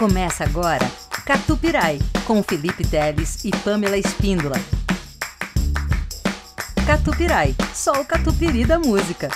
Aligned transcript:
Começa 0.00 0.44
agora 0.44 0.90
Catupirai, 1.26 1.98
com 2.26 2.42
Felipe 2.42 2.88
Teles 2.88 3.44
e 3.44 3.50
Pamela 3.50 3.98
Espíndola. 3.98 4.56
Catupirai, 6.86 7.54
só 7.74 8.00
o 8.00 8.04
catupiry 8.06 8.64
da 8.64 8.78
música. 8.78 9.28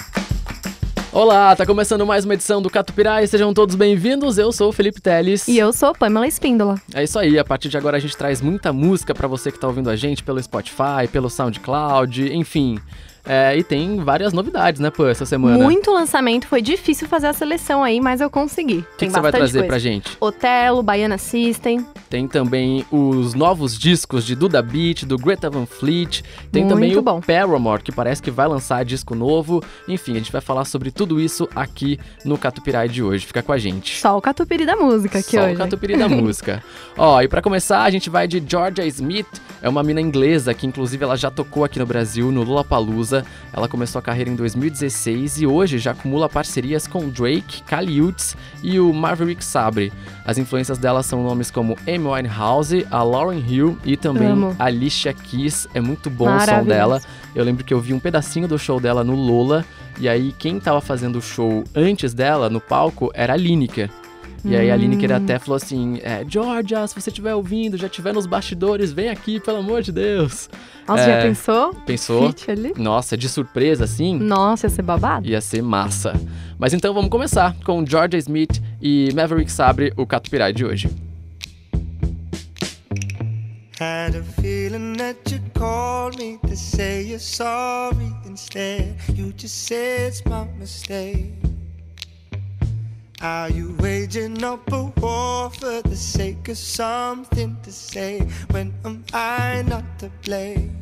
Olá, 1.14 1.54
tá 1.54 1.64
começando 1.64 2.04
mais 2.04 2.24
uma 2.24 2.34
edição 2.34 2.60
do 2.60 2.68
Catupirai, 2.68 3.24
sejam 3.28 3.54
todos 3.54 3.76
bem-vindos. 3.76 4.36
Eu 4.36 4.50
sou 4.50 4.70
o 4.70 4.72
Felipe 4.72 5.00
Teles. 5.00 5.46
E 5.46 5.56
eu 5.56 5.72
sou 5.72 5.94
Pamela 5.94 6.26
Espíndola. 6.26 6.74
É 6.92 7.04
isso 7.04 7.16
aí, 7.20 7.38
a 7.38 7.44
partir 7.44 7.68
de 7.68 7.78
agora 7.78 7.96
a 7.96 8.00
gente 8.00 8.16
traz 8.16 8.40
muita 8.40 8.72
música 8.72 9.14
para 9.14 9.28
você 9.28 9.52
que 9.52 9.58
tá 9.58 9.68
ouvindo 9.68 9.88
a 9.88 9.94
gente 9.94 10.24
pelo 10.24 10.42
Spotify, 10.42 11.06
pelo 11.12 11.30
SoundCloud, 11.30 12.34
enfim. 12.34 12.80
É, 13.24 13.56
e 13.56 13.62
tem 13.62 14.02
várias 14.02 14.32
novidades, 14.32 14.80
né, 14.80 14.90
Pô, 14.90 15.06
essa 15.06 15.24
semana. 15.24 15.56
Muito 15.56 15.92
lançamento, 15.92 16.48
foi 16.48 16.60
difícil 16.60 17.06
fazer 17.06 17.28
a 17.28 17.32
seleção 17.32 17.84
aí, 17.84 18.00
mas 18.00 18.20
eu 18.20 18.28
consegui. 18.28 18.78
O 18.78 18.96
que, 18.98 19.06
que 19.06 19.12
você 19.12 19.20
vai 19.20 19.30
trazer 19.30 19.58
coisa. 19.58 19.68
pra 19.68 19.78
gente? 19.78 20.16
Otelo, 20.20 20.82
Baiana 20.82 21.16
System. 21.16 21.86
Tem 22.10 22.28
também 22.28 22.84
os 22.92 23.34
novos 23.34 23.78
discos 23.78 24.24
de 24.24 24.34
Duda 24.34 24.62
Beat, 24.62 25.04
do 25.04 25.16
Greta 25.16 25.50
Van 25.50 25.66
Fleet. 25.66 26.22
Tem 26.52 26.62
Muito 26.62 26.74
também 26.74 27.00
bom. 27.02 27.18
o 27.18 27.22
Paramore, 27.22 27.82
que 27.82 27.90
parece 27.90 28.22
que 28.22 28.30
vai 28.30 28.46
lançar 28.46 28.84
disco 28.84 29.14
novo. 29.14 29.62
Enfim, 29.88 30.12
a 30.12 30.16
gente 30.16 30.30
vai 30.30 30.40
falar 30.40 30.64
sobre 30.64 30.90
tudo 30.90 31.20
isso 31.20 31.48
aqui 31.56 31.98
no 32.24 32.38
Catupirai 32.38 32.88
de 32.88 33.02
hoje. 33.02 33.26
Fica 33.26 33.42
com 33.42 33.52
a 33.52 33.58
gente. 33.58 33.98
Só 34.00 34.16
o 34.16 34.20
Catupiri 34.20 34.64
da 34.64 34.76
música 34.76 35.18
aqui 35.18 35.32
Só 35.32 35.44
hoje. 35.44 35.54
o 35.54 35.58
Catupiri 35.58 35.96
da 35.96 36.08
música. 36.08 36.62
Ó, 36.96 37.20
e 37.20 37.26
para 37.28 37.42
começar, 37.42 37.82
a 37.82 37.90
gente 37.90 38.08
vai 38.08 38.28
de 38.28 38.42
Georgia 38.46 38.86
Smith. 38.86 39.26
É 39.60 39.68
uma 39.68 39.82
mina 39.82 40.00
inglesa 40.00 40.54
que, 40.54 40.66
inclusive, 40.66 41.02
ela 41.02 41.16
já 41.16 41.30
tocou 41.30 41.64
aqui 41.64 41.78
no 41.78 41.86
Brasil, 41.86 42.30
no 42.30 42.42
Lollapalooza. 42.44 43.24
Ela 43.52 43.66
começou 43.68 43.98
a 43.98 44.02
carreira 44.02 44.30
em 44.30 44.36
2016 44.36 45.40
e 45.40 45.46
hoje 45.46 45.78
já 45.78 45.92
acumula 45.92 46.28
parcerias 46.28 46.86
com 46.86 47.08
Drake, 47.08 47.62
Kali 47.64 48.00
Uchis 48.00 48.36
e 48.62 48.78
o 48.78 48.92
Maverick 48.92 49.44
Sabre. 49.44 49.92
As 50.24 50.38
influências 50.38 50.78
dela 50.78 51.02
são 51.02 51.22
nomes 51.22 51.50
como 51.50 51.76
Amy 52.04 52.22
Winehouse, 52.22 52.86
a 52.90 53.02
Lauryn 53.02 53.42
Hill 53.46 53.78
e 53.84 53.96
também 53.96 54.28
Amo. 54.28 54.54
Alicia 54.58 55.12
Keys. 55.12 55.66
É 55.74 55.80
muito 55.80 56.10
bom 56.10 56.26
o 56.34 56.40
som 56.40 56.64
dela. 56.64 57.00
Eu 57.34 57.44
lembro 57.44 57.64
que 57.64 57.72
eu 57.72 57.80
vi 57.80 57.92
um 57.94 57.98
pedacinho 57.98 58.46
do 58.46 58.58
show 58.58 58.78
dela 58.78 59.02
no 59.02 59.14
Lola 59.14 59.64
e 59.98 60.08
aí 60.08 60.32
quem 60.38 60.60
tava 60.60 60.80
fazendo 60.80 61.16
o 61.16 61.22
show 61.22 61.64
antes 61.74 62.12
dela 62.12 62.50
no 62.50 62.60
palco 62.60 63.10
era 63.14 63.32
a 63.32 63.36
Lineker. 63.36 63.90
E 64.46 64.54
aí 64.54 64.70
a 64.70 64.76
Lineker 64.76 65.10
até 65.10 65.38
falou 65.38 65.56
assim, 65.56 65.98
é, 66.02 66.22
Georgia, 66.28 66.86
se 66.86 66.94
você 66.94 67.08
estiver 67.08 67.34
ouvindo, 67.34 67.78
já 67.78 67.86
estiver 67.86 68.12
nos 68.12 68.26
bastidores, 68.26 68.92
vem 68.92 69.08
aqui, 69.08 69.40
pelo 69.40 69.56
amor 69.56 69.80
de 69.80 69.90
Deus. 69.90 70.50
Nossa, 70.86 71.02
É, 71.02 71.16
já 71.16 71.26
pensou? 71.26 71.74
Pensou? 71.86 72.34
Ali? 72.46 72.74
Nossa, 72.76 73.16
de 73.16 73.26
surpresa 73.26 73.84
assim, 73.84 74.18
Nossa, 74.18 74.66
ia 74.66 74.70
ser 74.70 74.82
babado. 74.82 75.26
ia 75.26 75.40
ser 75.40 75.62
massa. 75.62 76.12
Mas 76.58 76.74
então 76.74 76.92
vamos 76.92 77.08
começar 77.08 77.56
com 77.64 77.86
Georgia 77.86 78.18
Smith 78.18 78.60
e 78.82 79.08
Maverick 79.14 79.50
Sabre, 79.50 79.94
o 79.96 80.06
Catupirai 80.06 80.52
de 80.52 80.62
hoje. 80.62 80.90
Had 83.78 84.14
a 84.14 84.22
feeling 84.22 84.92
that 84.98 85.16
you'd 85.32 85.52
call 85.52 86.10
me 86.10 86.38
to 86.46 86.56
say 86.56 87.02
you're 87.02 87.18
sorry. 87.18 88.12
Instead, 88.24 88.96
you 89.14 89.32
just 89.32 89.64
said 89.64 90.12
it's 90.12 90.24
my 90.26 90.44
mistake. 90.60 91.32
Are 93.20 93.50
you 93.50 93.74
waging 93.80 94.44
up 94.44 94.70
a 94.72 94.84
war 95.00 95.50
for 95.50 95.82
the 95.82 95.96
sake 95.96 96.48
of 96.50 96.56
something 96.56 97.56
to 97.64 97.72
say? 97.72 98.20
When 98.52 98.72
am 98.84 99.04
I 99.12 99.64
not 99.66 99.98
to 99.98 100.10
blame? 100.22 100.78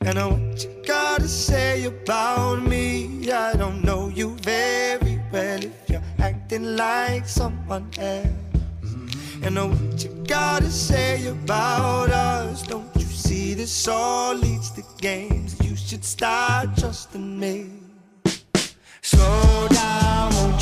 And 0.00 0.18
uh, 0.18 0.30
what 0.30 0.64
you 0.64 0.82
gotta 0.84 1.28
say 1.28 1.84
about 1.84 2.64
me? 2.64 3.30
I 3.30 3.54
don't 3.54 3.84
know 3.84 4.08
you 4.08 4.30
very 4.42 5.20
well 5.30 5.62
if 5.62 5.88
you're 5.88 6.02
acting 6.18 6.74
like 6.74 7.28
someone 7.28 7.88
else. 7.96 8.41
And 9.44 9.56
know 9.56 9.68
what 9.68 10.04
you 10.04 10.10
gotta 10.24 10.70
say 10.70 11.26
about 11.26 12.10
us. 12.10 12.62
Don't 12.62 12.88
you 12.94 13.02
see 13.02 13.54
this 13.54 13.88
all 13.88 14.34
leads 14.36 14.70
to 14.72 14.84
games? 15.00 15.56
You 15.60 15.74
should 15.74 16.04
start 16.04 16.76
trusting 16.76 17.40
me. 17.40 17.70
Slow 19.02 19.66
down, 19.68 20.32
won't 20.34 20.61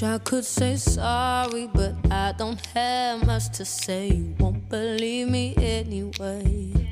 wish 0.00 0.08
I 0.08 0.18
could 0.18 0.44
say 0.44 0.76
sorry, 0.76 1.66
but 1.66 1.94
I 2.10 2.32
don't 2.36 2.64
have 2.74 3.26
much 3.26 3.50
to 3.58 3.64
say. 3.64 4.08
You 4.08 4.34
won't 4.38 4.68
believe 4.68 5.28
me 5.28 5.54
anyway. 5.56 6.88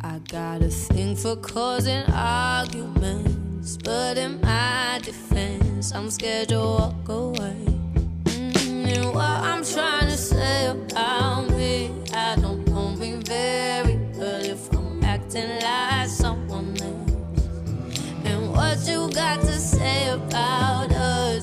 I 0.00 0.18
got 0.28 0.62
a 0.62 0.70
thing 0.70 1.14
for 1.14 1.36
causing 1.36 2.02
arguments, 2.12 3.76
but 3.76 4.18
in 4.18 4.40
my 4.40 5.00
defense, 5.02 5.92
I'm 5.94 6.10
scared 6.10 6.48
to 6.48 6.58
walk 6.58 7.08
away. 7.08 7.64
Mm, 8.24 8.96
and 8.96 9.14
what 9.14 9.38
I'm 9.50 9.64
trying 9.64 10.08
to 10.08 10.16
say 10.16 10.66
about 10.66 11.50
me, 11.50 11.92
I 12.12 12.36
don't 12.36 12.66
know 12.66 12.90
me 12.96 13.20
very 13.24 13.96
well 14.16 14.44
if 14.44 14.72
I'm 14.72 15.04
acting 15.04 15.60
like 15.60 16.08
someone 16.08 16.76
else. 16.80 17.46
And 18.24 18.50
what 18.52 18.78
you 18.88 19.10
got 19.12 19.40
to 19.42 19.52
say 19.52 20.08
about? 20.08 20.87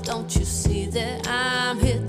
Don't 0.05 0.35
you 0.35 0.45
see 0.45 0.85
that 0.85 1.27
I'm 1.27 1.79
here 1.79 1.99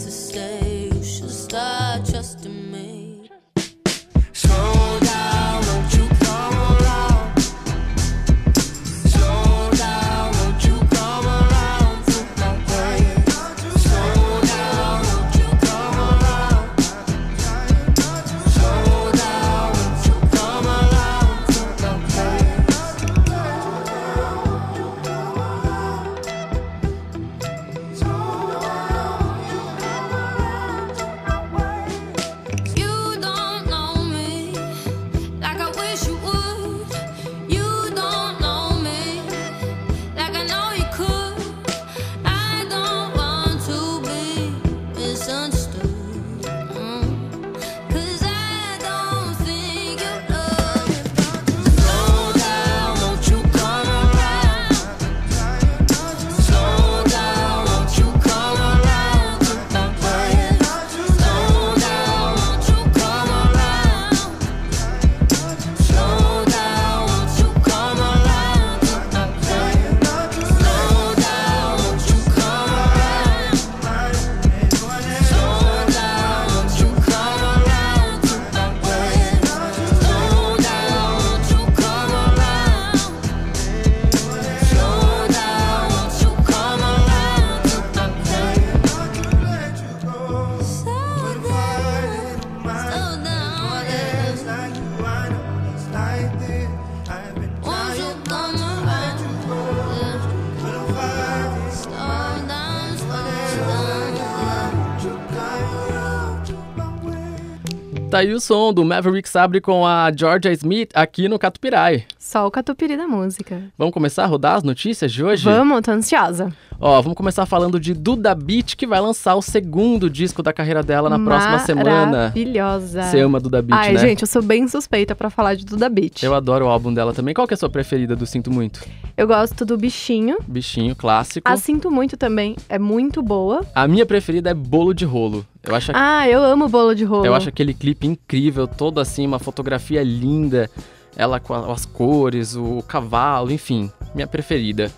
tá 108.16 108.20
aí 108.20 108.32
o 108.32 108.40
som 108.40 108.72
do 108.72 108.82
Maverick 108.82 109.28
Sabre 109.28 109.60
com 109.60 109.86
a 109.86 110.10
Georgia 110.10 110.50
Smith 110.52 110.90
aqui 110.94 111.28
no 111.28 111.38
Catupirai. 111.38 112.04
Só 112.18 112.46
o 112.46 112.50
catupiry 112.50 112.96
da 112.96 113.06
música. 113.06 113.64
Vamos 113.76 113.92
começar 113.92 114.24
a 114.24 114.26
rodar 114.26 114.54
as 114.54 114.62
notícias 114.62 115.12
de 115.12 115.22
hoje? 115.22 115.44
Vamos, 115.44 115.82
tô 115.82 115.90
ansiosa. 115.90 116.50
Ó, 116.80 117.00
vamos 117.02 117.16
começar 117.16 117.44
falando 117.46 117.78
de 117.78 117.92
Duda 117.92 118.34
Beat, 118.34 118.74
que 118.74 118.86
vai 118.86 119.00
lançar 119.00 119.34
o 119.34 119.42
segundo 119.42 120.08
disco 120.08 120.42
da 120.42 120.52
carreira 120.52 120.82
dela 120.82 121.10
na 121.10 121.18
próxima 121.18 121.58
semana. 121.60 122.06
Maravilhosa. 122.06 123.02
Você 123.02 123.20
ama 123.20 123.38
Duda 123.38 123.60
Beat, 123.60 123.78
Ai, 123.78 123.92
né? 123.92 123.98
gente, 123.98 124.22
eu 124.22 124.26
sou 124.26 124.42
bem 124.42 124.66
suspeita 124.66 125.14
pra 125.14 125.28
falar 125.28 125.54
de 125.54 125.64
Duda 125.64 125.88
Beat. 125.88 126.22
Eu 126.22 126.34
adoro 126.34 126.64
o 126.64 126.68
álbum 126.68 126.92
dela 126.92 127.12
também. 127.12 127.34
Qual 127.34 127.46
que 127.46 127.52
é 127.52 127.56
a 127.56 127.58
sua 127.58 127.70
preferida 127.70 128.16
do 128.16 128.26
Sinto 128.26 128.50
Muito? 128.50 128.80
Eu 129.16 129.26
gosto 129.26 129.64
do 129.64 129.76
Bichinho. 129.76 130.38
Bichinho, 130.46 130.96
clássico. 130.96 131.50
A 131.50 131.56
Sinto 131.56 131.90
Muito 131.90 132.16
também 132.16 132.56
é 132.68 132.78
muito 132.78 133.22
boa. 133.22 133.64
A 133.74 133.86
minha 133.86 134.04
preferida 134.04 134.50
é 134.50 134.54
Bolo 134.54 134.92
de 134.94 135.04
Rolo. 135.04 135.46
Eu 135.66 135.74
acho, 135.74 135.90
Ah, 135.94 136.28
eu 136.28 136.42
amo 136.42 136.68
bolo 136.68 136.94
de 136.94 137.04
rolo. 137.04 137.26
eu 137.26 137.34
acho 137.34 137.48
aquele 137.48 137.74
clipe 137.74 138.06
incrível, 138.06 138.66
todo 138.68 139.00
assim, 139.00 139.26
uma 139.26 139.38
fotografia 139.38 140.02
linda. 140.02 140.70
Ela 141.16 141.40
com 141.40 141.54
as 141.54 141.86
cores, 141.86 142.54
o 142.54 142.82
cavalo, 142.86 143.50
enfim, 143.50 143.90
minha 144.14 144.26
preferida. 144.26 144.92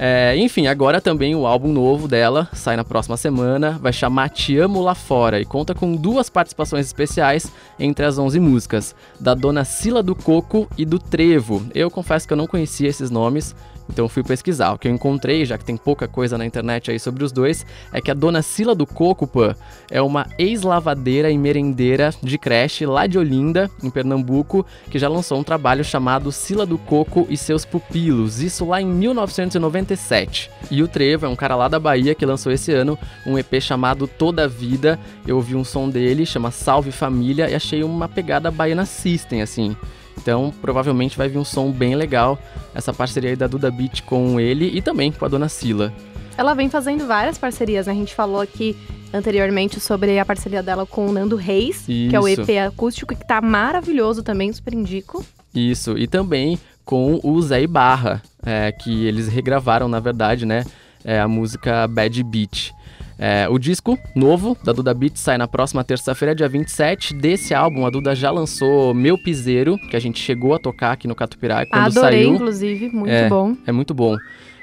É, 0.00 0.36
enfim, 0.36 0.68
agora 0.68 1.00
também 1.00 1.34
o 1.34 1.44
álbum 1.44 1.72
novo 1.72 2.06
dela 2.06 2.48
sai 2.52 2.76
na 2.76 2.84
próxima 2.84 3.16
semana, 3.16 3.72
vai 3.82 3.92
chamar 3.92 4.28
Te 4.28 4.56
Amo 4.56 4.80
Lá 4.80 4.94
Fora 4.94 5.40
e 5.40 5.44
conta 5.44 5.74
com 5.74 5.96
duas 5.96 6.30
participações 6.30 6.86
especiais 6.86 7.52
entre 7.80 8.06
as 8.06 8.16
11 8.16 8.38
músicas, 8.38 8.94
da 9.18 9.34
dona 9.34 9.64
Sila 9.64 10.00
do 10.00 10.14
Coco 10.14 10.68
e 10.78 10.84
do 10.84 11.00
Trevo. 11.00 11.66
Eu 11.74 11.90
confesso 11.90 12.28
que 12.28 12.32
eu 12.32 12.36
não 12.36 12.46
conhecia 12.46 12.88
esses 12.88 13.10
nomes, 13.10 13.56
então 13.88 14.04
eu 14.04 14.08
fui 14.08 14.22
pesquisar. 14.22 14.72
O 14.72 14.78
que 14.78 14.86
eu 14.86 14.92
encontrei, 14.92 15.44
já 15.44 15.56
que 15.56 15.64
tem 15.64 15.76
pouca 15.76 16.06
coisa 16.06 16.36
na 16.36 16.44
internet 16.44 16.90
aí 16.90 16.98
sobre 16.98 17.24
os 17.24 17.32
dois, 17.32 17.64
é 17.92 18.00
que 18.00 18.10
a 18.10 18.14
dona 18.14 18.42
Sila 18.42 18.74
do 18.74 18.86
Coco, 18.86 19.26
pã, 19.26 19.54
é 19.90 20.00
uma 20.00 20.26
ex-lavadeira 20.38 21.30
e 21.30 21.38
merendeira 21.38 22.10
de 22.22 22.38
creche 22.38 22.86
lá 22.86 23.06
de 23.06 23.18
Olinda, 23.18 23.70
em 23.82 23.90
Pernambuco, 23.90 24.64
que 24.90 24.98
já 24.98 25.08
lançou 25.08 25.38
um 25.38 25.44
trabalho 25.44 25.84
chamado 25.84 26.30
Sila 26.30 26.66
do 26.66 26.78
Coco 26.78 27.26
e 27.30 27.36
seus 27.36 27.64
pupilos, 27.64 28.40
isso 28.40 28.66
lá 28.66 28.80
em 28.80 28.86
1997. 28.86 30.50
E 30.70 30.82
o 30.82 30.88
Trevo 30.88 31.26
é 31.26 31.28
um 31.28 31.36
cara 31.36 31.56
lá 31.56 31.68
da 31.68 31.78
Bahia 31.78 32.14
que 32.14 32.26
lançou 32.26 32.52
esse 32.52 32.72
ano 32.72 32.98
um 33.26 33.38
EP 33.38 33.60
chamado 33.60 34.06
Toda 34.06 34.48
Vida. 34.48 34.98
Eu 35.26 35.36
ouvi 35.36 35.54
um 35.54 35.64
som 35.64 35.88
dele, 35.88 36.26
chama 36.26 36.50
Salve 36.50 36.92
Família, 36.92 37.48
e 37.48 37.54
achei 37.54 37.82
uma 37.82 38.08
pegada 38.08 38.50
Baiana 38.50 38.84
System, 38.84 39.42
assim. 39.42 39.76
Então, 40.20 40.52
provavelmente 40.60 41.16
vai 41.16 41.28
vir 41.28 41.38
um 41.38 41.44
som 41.44 41.70
bem 41.70 41.94
legal, 41.94 42.38
essa 42.74 42.92
parceria 42.92 43.30
aí 43.30 43.36
da 43.36 43.46
Duda 43.46 43.70
Beat 43.70 44.02
com 44.02 44.38
ele 44.38 44.66
e 44.66 44.82
também 44.82 45.12
com 45.12 45.24
a 45.24 45.28
dona 45.28 45.48
Sila. 45.48 45.92
Ela 46.36 46.54
vem 46.54 46.68
fazendo 46.68 47.06
várias 47.06 47.38
parcerias, 47.38 47.86
né? 47.86 47.92
A 47.92 47.96
gente 47.96 48.14
falou 48.14 48.40
aqui 48.40 48.76
anteriormente 49.12 49.80
sobre 49.80 50.18
a 50.18 50.24
parceria 50.24 50.62
dela 50.62 50.86
com 50.86 51.06
o 51.08 51.12
Nando 51.12 51.36
Reis, 51.36 51.84
que 51.86 52.14
é 52.14 52.20
o 52.20 52.28
Isso. 52.28 52.42
EP 52.42 52.66
acústico, 52.66 53.14
que 53.14 53.26
tá 53.26 53.40
maravilhoso 53.40 54.22
também, 54.22 54.52
super 54.52 54.74
indico. 54.74 55.24
Isso, 55.54 55.96
e 55.96 56.06
também 56.06 56.58
com 56.84 57.20
o 57.22 57.42
Zé 57.42 57.62
Ibarra, 57.62 58.22
é, 58.44 58.72
que 58.72 59.06
eles 59.06 59.28
regravaram, 59.28 59.88
na 59.88 60.00
verdade, 60.00 60.46
né, 60.46 60.64
é, 61.04 61.20
a 61.20 61.28
música 61.28 61.86
Bad 61.86 62.22
Beat. 62.22 62.72
É, 63.18 63.48
o 63.50 63.58
disco 63.58 63.98
novo 64.14 64.56
da 64.62 64.72
Duda 64.72 64.94
Beat 64.94 65.16
sai 65.16 65.36
na 65.36 65.48
próxima 65.48 65.82
terça-feira, 65.82 66.34
dia 66.34 66.48
27. 66.48 67.14
Desse 67.14 67.52
álbum, 67.52 67.84
a 67.84 67.90
Duda 67.90 68.14
já 68.14 68.30
lançou 68.30 68.94
Meu 68.94 69.18
Piseiro, 69.18 69.76
que 69.90 69.96
a 69.96 70.00
gente 70.00 70.20
chegou 70.20 70.54
a 70.54 70.58
tocar 70.58 70.92
aqui 70.92 71.08
no 71.08 71.14
Catupirai 71.16 71.66
quando 71.66 71.86
Adorei, 71.98 72.22
saiu. 72.24 72.34
inclusive, 72.34 72.88
muito 72.90 73.10
É. 73.10 73.28
bom. 73.28 73.56
É 73.66 73.72
muito 73.72 73.92
bom. 73.92 74.16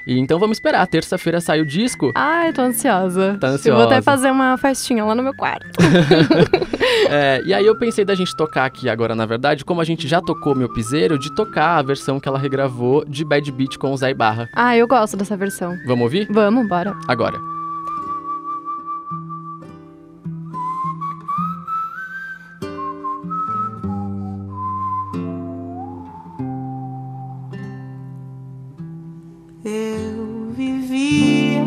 E 0.06 0.18
então 0.20 0.38
vamos 0.38 0.56
esperar, 0.58 0.86
terça-feira 0.86 1.40
sai 1.40 1.60
o 1.60 1.66
disco. 1.66 2.12
Ai, 2.14 2.52
tô 2.52 2.62
ansiosa. 2.62 3.36
Tá 3.40 3.48
Eu 3.48 3.50
vou 3.50 3.56
ansiosa. 3.58 3.84
até 3.86 4.00
fazer 4.00 4.30
uma 4.30 4.56
festinha 4.56 5.04
lá 5.04 5.14
no 5.14 5.22
meu 5.22 5.34
quarto. 5.34 5.66
É, 7.08 7.40
e 7.44 7.52
aí 7.54 7.64
eu 7.64 7.76
pensei 7.78 8.04
da 8.04 8.14
gente 8.14 8.34
tocar 8.36 8.64
aqui 8.64 8.88
agora, 8.88 9.14
na 9.14 9.26
verdade, 9.26 9.64
como 9.64 9.80
a 9.80 9.84
gente 9.84 10.08
já 10.08 10.20
tocou 10.20 10.54
Meu 10.56 10.72
Piseiro, 10.72 11.18
de 11.18 11.32
tocar 11.34 11.76
a 11.78 11.82
versão 11.82 12.18
que 12.18 12.28
ela 12.28 12.38
regravou 12.38 13.04
de 13.04 13.24
Bad 13.24 13.50
Beat 13.52 13.76
com 13.76 13.92
o 13.92 13.96
Zé 13.96 14.10
Ibarra. 14.10 14.48
Ah, 14.54 14.76
eu 14.76 14.88
gosto 14.88 15.16
dessa 15.16 15.36
versão. 15.36 15.76
Vamos 15.86 16.02
ouvir? 16.04 16.26
Vamos, 16.30 16.66
bora. 16.68 16.94
Agora. 17.06 17.38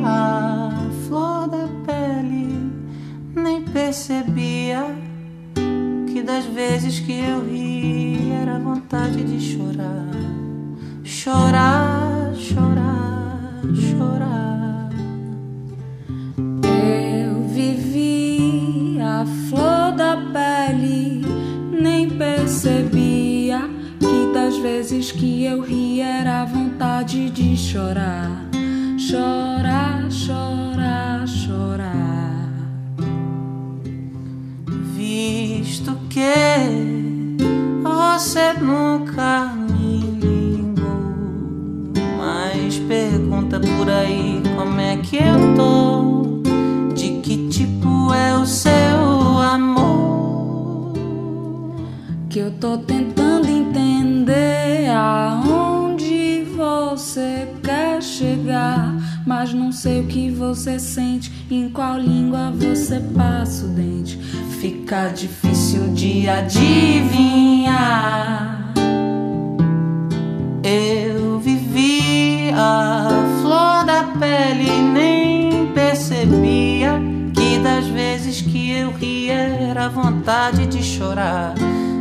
A 0.04 0.72
flor 1.08 1.48
da 1.48 1.68
pele, 1.86 2.72
nem 3.36 3.62
percebia 3.64 4.86
que 6.12 6.22
das 6.22 6.46
vezes 6.46 7.00
que 7.00 7.14
eu 7.14 7.46
ri 7.46 8.32
era 8.32 8.60
vontade 8.60 9.24
de 9.24 9.40
chorar, 9.40 10.12
chorar, 11.04 12.34
chorar, 12.36 13.62
chorar. 13.74 14.90
Eu 16.64 17.48
vivi 17.48 19.00
a 19.02 19.26
flor 19.48 19.92
da 19.96 20.18
pele, 20.34 21.26
nem 21.72 22.10
percebia 22.10 23.62
que 24.00 24.34
das 24.34 24.58
vezes 24.58 25.12
que 25.12 25.46
eu 25.46 25.62
ri 25.62 26.02
era 26.02 26.46
vontade 26.46 27.30
de 27.30 27.56
chorar, 27.56 28.39
chorar, 29.10 30.12
chorar, 30.12 31.28
chorar. 31.28 32.52
Visto 34.96 35.98
que 36.10 37.36
você 37.82 38.54
nunca 38.54 39.52
me 39.56 40.02
ligou, 40.22 41.92
mas 42.20 42.78
pergunta 42.88 43.60
por 43.60 43.90
aí 43.90 44.44
como 44.56 44.80
é 44.80 44.98
que 44.98 45.18
eu 45.18 45.56
tô, 45.56 46.44
de 46.94 47.20
que 47.22 47.48
tipo 47.48 48.14
é 48.14 48.38
o 48.38 48.46
seu 48.46 49.40
amor. 49.42 50.94
Que 52.30 52.38
eu 52.38 52.52
tô 52.52 52.78
tentando 52.78 53.09
Mas 59.40 59.54
não 59.54 59.72
sei 59.72 60.02
o 60.02 60.04
que 60.06 60.30
você 60.30 60.78
sente, 60.78 61.32
em 61.50 61.70
qual 61.70 61.98
língua 61.98 62.52
você 62.52 63.00
passa 63.00 63.64
o 63.64 63.70
dente. 63.70 64.18
Fica 64.60 65.08
difícil 65.08 65.94
de 65.94 66.28
adivinhar. 66.28 67.74
Eu 70.62 71.40
vivi 71.40 72.52
a 72.54 73.08
flor 73.42 73.86
da 73.86 74.04
pele 74.20 74.68
e 74.68 74.82
nem 74.82 75.68
percebia 75.68 77.02
que 77.34 77.60
das 77.60 77.88
vezes 77.88 78.42
que 78.42 78.72
eu 78.72 78.92
ria 78.92 79.36
era 79.36 79.88
vontade 79.88 80.68
de 80.68 80.84
chorar, 80.84 81.54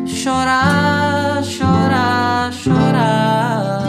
chorar, 0.05 1.45
chorar, 1.45 2.53
chorar. 2.53 3.88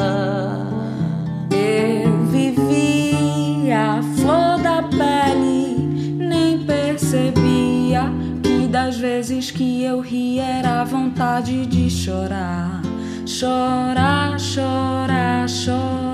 Que 9.59 9.83
eu 9.83 9.99
ri 9.99 10.39
era 10.39 10.85
vontade 10.85 11.65
de 11.65 11.89
chorar, 11.89 12.81
chorar, 13.25 14.39
chorar, 14.39 15.49
chorar. 15.49 16.08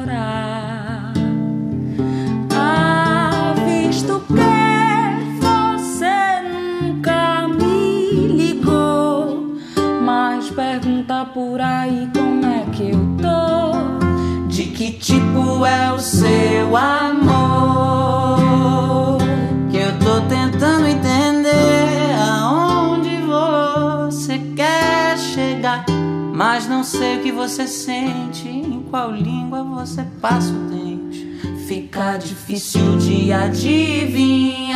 Mas 26.56 26.68
não 26.68 26.86
sei 26.86 27.18
o 27.18 27.22
que 27.22 27.34
você 27.34 27.68
sente, 27.68 28.48
em 28.48 28.82
qual 28.90 29.12
língua 29.12 29.62
você 29.62 30.06
passa 30.22 30.54
o 30.54 30.70
dente. 30.70 31.28
Fica 31.68 32.16
difícil 32.16 32.98
de 32.98 33.34
adivinhar. 33.34 34.74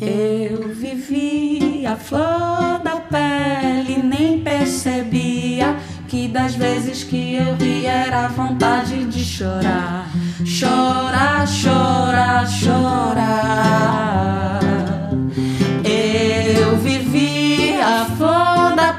Eu 0.00 0.74
vivi 0.74 1.84
a 1.86 1.94
flor 1.94 2.80
da 2.82 3.00
pele, 3.00 4.02
nem 4.02 4.40
percebia 4.40 5.76
que 6.08 6.26
das 6.26 6.54
vezes 6.54 7.04
que 7.04 7.34
eu 7.34 7.56
ri 7.56 7.84
era 7.84 8.28
vontade 8.28 9.04
de 9.04 9.22
chorar, 9.22 10.08
chorar, 10.42 11.46
chorar, 11.46 12.48
chorar. 12.48 13.74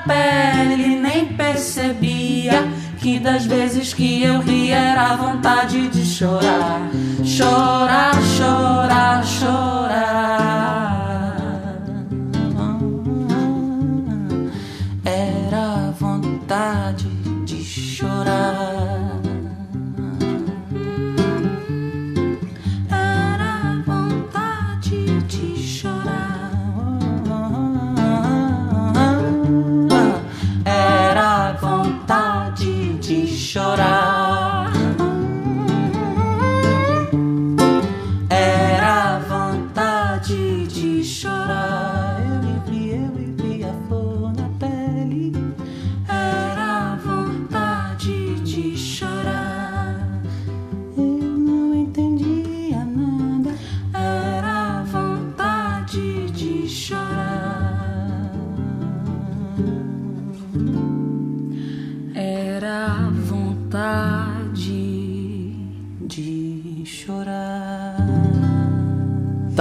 pele, 0.06 0.96
nem 1.00 1.26
percebia 1.34 2.64
que 3.00 3.20
das 3.20 3.46
vezes 3.46 3.94
que 3.94 4.24
eu 4.24 4.40
ria 4.40 4.76
era 4.76 5.16
vontade 5.16 5.88
de 5.90 6.06
chorar, 6.06 6.90
chorar, 7.24 8.16
chorar, 8.38 9.24
chorar. 9.26 10.95
Chorar. 33.56 34.05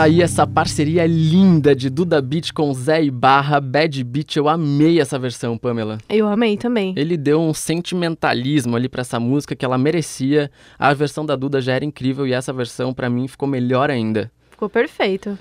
Tá 0.04 0.08
aí 0.08 0.20
essa 0.20 0.46
parceria 0.46 1.06
linda 1.06 1.74
de 1.74 1.88
Duda 1.88 2.20
Beat 2.20 2.52
com 2.52 2.74
Zé 2.74 3.02
e 3.04 3.10
Barra, 3.10 3.58
Bad 3.58 4.04
Beat. 4.04 4.36
Eu 4.36 4.50
amei 4.50 5.00
essa 5.00 5.18
versão, 5.18 5.56
Pamela. 5.56 5.96
Eu 6.10 6.28
amei 6.28 6.58
também. 6.58 6.92
Ele 6.94 7.16
deu 7.16 7.40
um 7.40 7.54
sentimentalismo 7.54 8.76
ali 8.76 8.86
pra 8.86 9.00
essa 9.00 9.18
música 9.18 9.56
que 9.56 9.64
ela 9.64 9.78
merecia. 9.78 10.50
A 10.78 10.92
versão 10.92 11.24
da 11.24 11.34
Duda 11.34 11.58
já 11.58 11.72
era 11.72 11.86
incrível 11.86 12.26
e 12.26 12.34
essa 12.34 12.52
versão 12.52 12.92
pra 12.92 13.08
mim 13.08 13.26
ficou 13.26 13.48
melhor 13.48 13.90
ainda. 13.90 14.30
Ficou 14.50 14.68
perfeito. 14.68 15.38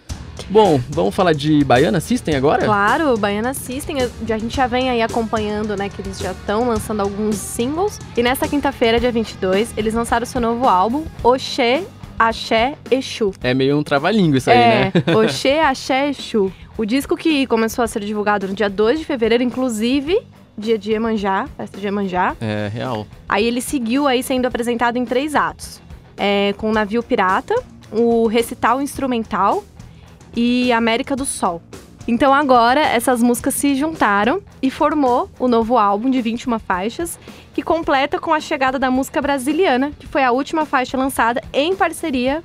Bom, 0.50 0.80
vamos 0.90 1.14
falar 1.14 1.34
de 1.34 1.62
Baiana 1.66 2.00
System 2.00 2.34
agora? 2.34 2.64
Claro, 2.64 3.18
Baiana 3.18 3.54
System, 3.54 3.98
a 4.02 4.38
gente 4.38 4.56
já 4.56 4.66
vem 4.66 4.90
aí 4.90 5.02
acompanhando, 5.02 5.76
né, 5.76 5.90
que 5.90 6.02
eles 6.02 6.18
já 6.20 6.32
estão 6.32 6.70
lançando 6.70 7.02
alguns 7.02 7.36
singles. 7.36 8.00
E 8.16 8.24
nessa 8.24 8.48
quinta-feira, 8.48 8.98
dia 8.98 9.12
22, 9.12 9.74
eles 9.76 9.94
lançaram 9.94 10.26
seu 10.26 10.40
novo 10.40 10.70
álbum, 10.70 11.04
Oxê, 11.22 11.84
Axé, 12.18 12.76
Exu. 12.90 13.32
É 13.42 13.54
meio 13.54 13.78
um 13.78 13.84
trava-língua 13.84 14.38
isso 14.38 14.50
aí, 14.50 14.58
é, 14.58 14.92
né? 14.94 14.94
Oxê, 15.16 15.60
Axé, 15.60 16.10
Exu. 16.10 16.52
O 16.78 16.86
disco 16.86 17.16
que 17.16 17.46
começou 17.48 17.84
a 17.84 17.88
ser 17.88 18.04
divulgado 18.04 18.48
no 18.48 18.54
dia 18.54 18.70
2 18.70 19.00
de 19.00 19.06
fevereiro, 19.06 19.44
inclusive, 19.44 20.20
dia 20.58 20.78
de 20.78 20.92
Iemanjá, 20.92 21.48
festa 21.56 21.80
de 21.80 21.86
Iemanjá. 21.86 22.36
É, 22.42 22.70
real. 22.74 23.06
Aí 23.28 23.46
ele 23.46 23.62
seguiu 23.62 24.08
aí 24.08 24.24
sendo 24.24 24.46
apresentado 24.46 24.98
em 24.98 25.06
três 25.06 25.36
atos. 25.36 25.82
É, 26.18 26.54
com 26.58 26.70
o 26.70 26.74
Navio 26.74 27.02
Pirata, 27.02 27.56
o 27.92 28.28
Recital 28.28 28.82
Instrumental 28.82 29.64
e 30.36 30.72
América 30.72 31.16
do 31.16 31.26
Sol. 31.26 31.62
Então 32.08 32.34
agora 32.34 32.82
essas 32.82 33.24
músicas 33.24 33.54
se 33.54 33.76
juntaram 33.76 34.42
e 34.62 34.70
formou 34.70 35.30
o 35.40 35.48
novo 35.48 35.78
álbum 35.78 36.10
de 36.10 36.22
21 36.22 36.60
faixas, 36.60 37.18
que 37.54 37.62
completa 37.62 38.20
com 38.20 38.34
a 38.34 38.40
chegada 38.40 38.80
da 38.80 38.90
música 38.90 39.22
brasiliana, 39.22 39.92
que 40.00 40.08
foi 40.08 40.24
a 40.24 40.32
última 40.32 40.66
faixa 40.66 40.98
lançada 40.98 41.42
em 41.54 41.76
parceria, 41.76 42.44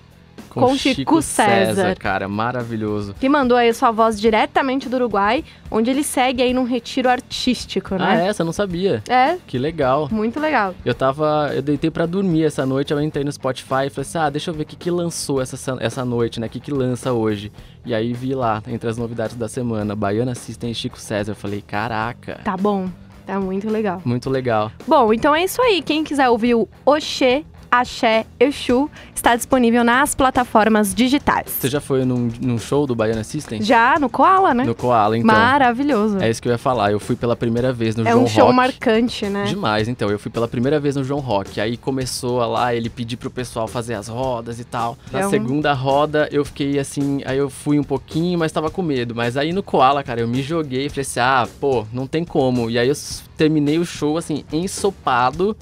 Com 0.50 0.74
Chico 0.76 1.20
César. 1.22 1.94
cara, 1.96 2.26
maravilhoso. 2.28 3.14
que 3.20 3.28
mandou 3.28 3.56
aí 3.56 3.72
sua 3.72 3.90
voz 3.90 4.18
diretamente 4.20 4.88
do 4.88 4.96
Uruguai, 4.96 5.44
onde 5.70 5.90
ele 5.90 6.02
segue 6.02 6.42
aí 6.42 6.52
num 6.54 6.64
retiro 6.64 7.08
artístico, 7.08 7.94
Ah, 7.94 7.98
né? 8.16 8.26
essa 8.28 8.42
eu 8.42 8.46
não 8.46 8.52
sabia. 8.52 9.02
é, 9.08 9.36
Que 9.46 9.58
legal. 9.58 10.08
muito 10.10 10.40
legal. 10.40 10.74
Eu 10.84 10.94
tava. 10.94 11.50
Eu 11.54 11.62
deitei 11.62 11.90
pra 11.90 12.06
dormir 12.06 12.44
essa 12.44 12.64
noite, 12.66 12.92
eu 12.92 13.00
entrei 13.00 13.24
no 13.24 13.30
Spotify 13.32 13.86
e 13.86 13.90
falei 13.90 14.02
assim: 14.08 14.18
ah, 14.18 14.30
deixa 14.30 14.50
eu 14.50 14.54
ver 14.54 14.62
o 14.62 14.66
que, 14.66 14.76
que 14.76 14.90
lançou 14.90 15.40
essa, 15.40 15.76
essa 15.80 16.04
noite, 16.04 16.40
né? 16.40 16.46
O 16.46 16.50
que, 16.50 16.60
que 16.60 16.70
lança 16.72 17.12
hoje. 17.12 17.52
E 17.84 17.94
aí 17.94 18.12
vi 18.12 18.34
lá, 18.34 18.62
entre 18.66 18.88
as 18.88 18.96
novidades 18.96 19.36
da 19.36 19.48
semana, 19.48 19.94
Baiana 19.94 20.34
System 20.34 20.70
e 20.70 20.74
Chico 20.74 20.98
César. 20.98 21.32
Eu 21.32 21.36
falei, 21.36 21.62
caraca, 21.62 22.40
Tá 22.44 22.56
bom, 22.56 22.88
tá 23.28 23.38
muito 23.38 23.68
legal. 23.68 24.00
muito 24.06 24.30
legal. 24.30 24.72
Bom, 24.86 25.12
então 25.12 25.34
é 25.34 25.44
isso 25.44 25.60
aí. 25.60 25.82
Quem 25.82 26.02
quiser 26.02 26.30
ouvir 26.30 26.54
o 26.54 26.66
Oxê, 26.84 27.44
Axé, 27.70 28.24
Exu, 28.40 28.90
está 29.14 29.36
disponível 29.36 29.84
nas 29.84 30.14
plataformas 30.14 30.94
digitais. 30.94 31.46
Você 31.50 31.68
já 31.68 31.80
foi 31.80 32.04
num, 32.04 32.30
num 32.40 32.58
show 32.58 32.86
do 32.86 32.94
Baiana 32.94 33.22
System? 33.24 33.60
Já 33.62 33.98
no 33.98 34.08
Koala, 34.08 34.54
né? 34.54 34.64
No 34.64 34.74
Koala, 34.74 35.16
então. 35.16 35.26
Maravilhoso. 35.34 36.18
É 36.18 36.30
isso 36.30 36.40
que 36.40 36.48
eu 36.48 36.52
ia 36.52 36.58
falar. 36.58 36.92
Eu 36.92 37.00
fui 37.00 37.14
pela 37.16 37.36
primeira 37.36 37.72
vez 37.72 37.94
no 37.96 38.06
É 38.06 38.12
João 38.12 38.24
um 38.24 38.26
show 38.26 38.44
Rock. 38.46 38.56
marcante, 38.56 39.26
né? 39.26 39.44
Demais, 39.44 39.88
então. 39.88 40.08
Eu 40.10 40.18
fui 40.18 40.30
pela 40.30 40.48
primeira 40.48 40.80
vez 40.80 40.96
no 40.96 41.04
João 41.04 41.20
Rock. 41.20 41.60
Aí 41.60 41.76
começou 41.76 42.38
lá, 42.46 42.74
ele 42.74 42.88
pedir 42.88 43.16
pro 43.16 43.30
pessoal 43.30 43.68
fazer 43.68 43.94
as 43.94 44.08
rodas 44.08 44.58
e 44.58 44.64
tal. 44.64 44.96
Na 45.12 45.20
É 45.20 45.26
um- 45.26 45.30
segunda 45.30 45.72
roda, 45.72 46.28
eu 46.32 46.44
fiquei 46.44 46.78
assim. 46.78 47.20
Aí 47.26 47.36
eu 47.38 47.50
fui 47.50 47.78
um 47.78 47.84
pouquinho, 47.84 48.38
mas 48.38 48.50
tava 48.52 48.70
com 48.70 48.82
medo. 48.82 49.14
Mas 49.14 49.36
aí 49.36 49.52
no 49.52 49.62
Koala, 49.62 50.02
cara, 50.02 50.20
eu 50.20 50.28
me 50.28 50.42
joguei 50.42 50.86
e 50.86 50.88
falei 50.88 51.02
assim: 51.02 51.20
ah, 51.20 51.46
pô, 51.60 51.84
não 51.92 52.06
tem 52.06 52.24
como. 52.24 52.70
E 52.70 52.78
aí 52.78 52.88
eu 52.88 52.94
terminei 53.36 53.78
o 53.78 53.84
show, 53.84 54.16
assim, 54.16 54.44
ensopado. 54.52 55.56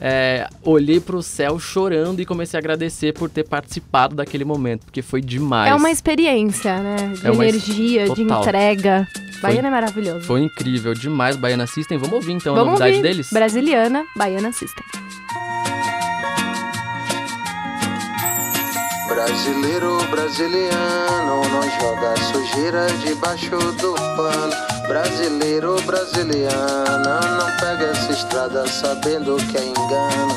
É, 0.00 0.48
olhei 0.62 0.98
pro 1.00 1.22
céu 1.22 1.58
chorando 1.58 2.20
e 2.20 2.26
comecei 2.26 2.58
a 2.58 2.60
agradecer 2.60 3.12
por 3.12 3.30
ter 3.30 3.44
participado 3.44 4.14
daquele 4.16 4.44
momento, 4.44 4.84
porque 4.84 5.02
foi 5.02 5.20
demais. 5.20 5.70
É 5.70 5.74
uma 5.74 5.90
experiência, 5.90 6.78
né? 6.78 6.96
De 7.20 7.26
É 7.26 7.30
uma 7.30 7.46
es- 7.46 7.54
energia, 7.54 8.08
de 8.10 8.22
entrega. 8.22 9.06
Baiana 9.40 9.68
é 9.68 9.70
maravilhoso. 9.70 10.20
Foi 10.26 10.40
incrível, 10.42 10.94
demais. 10.94 11.36
Baiana 11.36 11.66
System. 11.66 11.98
Vamos 11.98 12.14
ouvir 12.14 12.32
então 12.32 12.54
a 12.54 12.58
Vamos 12.58 12.72
novidade 12.78 12.96
ouvir. 12.96 13.08
deles? 13.08 13.28
Brasiliana, 13.32 14.04
Baiana 14.16 14.52
System. 14.52 14.84
Brasileiro, 19.08 19.98
brasiliano, 20.10 21.42
não 21.48 21.62
joga 21.80 22.14
sujeira 22.16 22.86
debaixo 23.04 23.50
do 23.50 23.94
pano. 24.16 24.71
Brasileiro, 24.86 25.80
brasiliana, 25.82 27.20
não 27.38 27.56
pega 27.56 27.86
essa 27.86 28.12
estrada 28.12 28.66
sabendo 28.68 29.36
que 29.36 29.56
é 29.56 29.64
engano. 29.64 30.34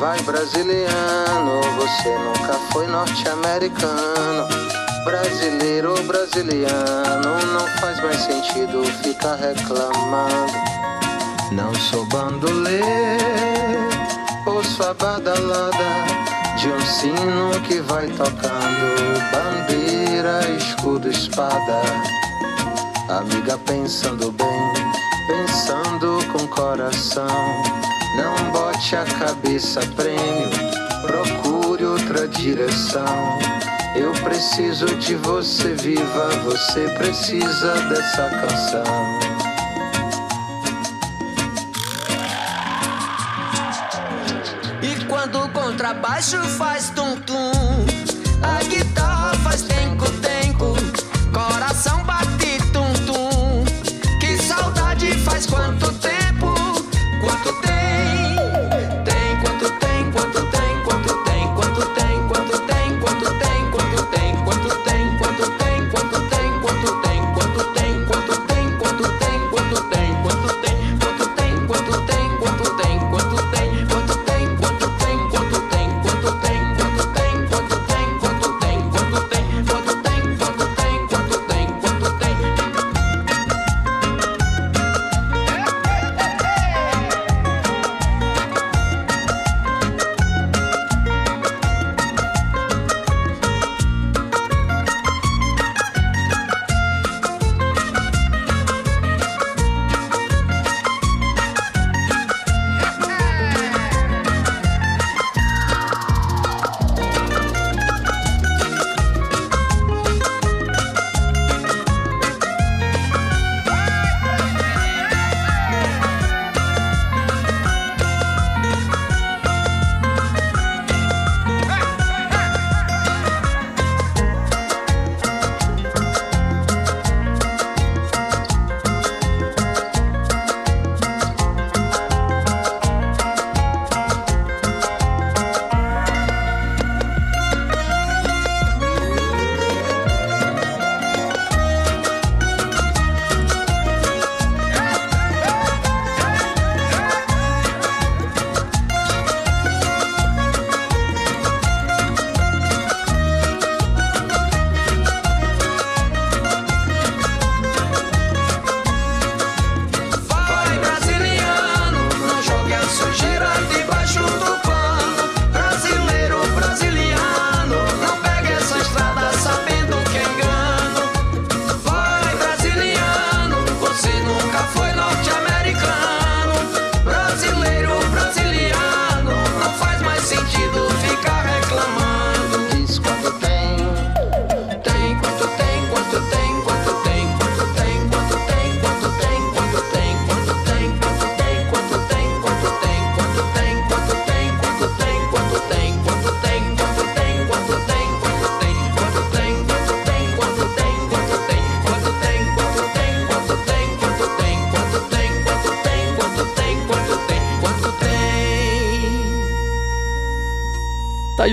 Vai 0.00 0.20
brasiliano, 0.22 1.60
você 1.76 2.18
nunca 2.18 2.54
foi 2.72 2.86
norte-americano. 2.86 4.48
Brasileiro, 5.04 5.94
brasiliano, 6.04 7.46
não 7.52 7.66
faz 7.80 8.02
mais 8.02 8.20
sentido 8.22 8.82
ficar 9.02 9.36
reclamando. 9.36 10.52
Não 11.52 11.72
sou 11.74 12.04
bandoleiro, 12.06 12.80
ouço 14.46 14.82
a 14.82 14.94
badalada 14.94 16.24
de 16.56 16.68
um 16.68 16.80
sino 16.80 17.60
que 17.66 17.80
vai 17.82 18.06
tocando 18.08 19.20
bandeira, 19.30 20.40
escudo, 20.56 21.08
espada. 21.08 21.82
Amiga 23.08 23.58
pensando 23.58 24.32
bem, 24.32 24.72
pensando 25.26 26.18
com 26.32 26.46
coração. 26.48 27.62
Não 28.16 28.50
bote 28.50 28.96
a 28.96 29.04
cabeça 29.04 29.80
prêmio, 29.94 30.48
procure 31.06 31.84
outra 31.84 32.26
direção. 32.26 33.38
Eu 33.94 34.10
preciso 34.22 34.86
de 34.96 35.16
você 35.16 35.74
viva, 35.74 36.28
você 36.44 36.88
precisa 36.96 37.74
dessa 37.90 38.30
canção. 38.30 38.84
E 44.80 45.04
quando 45.04 45.44
o 45.44 45.48
contrabaixo 45.50 46.42
faz 46.56 46.88
tum-tum, 46.90 47.53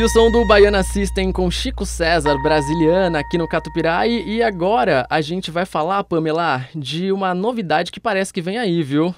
aí 0.02 0.06
o 0.06 0.10
som 0.10 0.32
do 0.32 0.44
Baiana 0.46 0.82
System 0.82 1.32
com 1.32 1.52
Chico 1.52 1.86
César, 1.86 2.36
brasiliana, 2.42 3.20
aqui 3.20 3.38
no 3.38 3.48
Catupirai. 3.48 4.10
E 4.10 4.42
agora 4.42 5.06
a 5.08 5.22
gente 5.22 5.52
vai 5.52 5.64
falar, 5.64 6.04
Pamela, 6.04 6.66
de 6.74 7.12
uma 7.12 7.36
novidade 7.36 7.92
que 7.92 8.00
parece 8.00 8.34
que 8.34 8.42
vem 8.42 8.58
aí, 8.58 8.82
viu? 8.82 9.14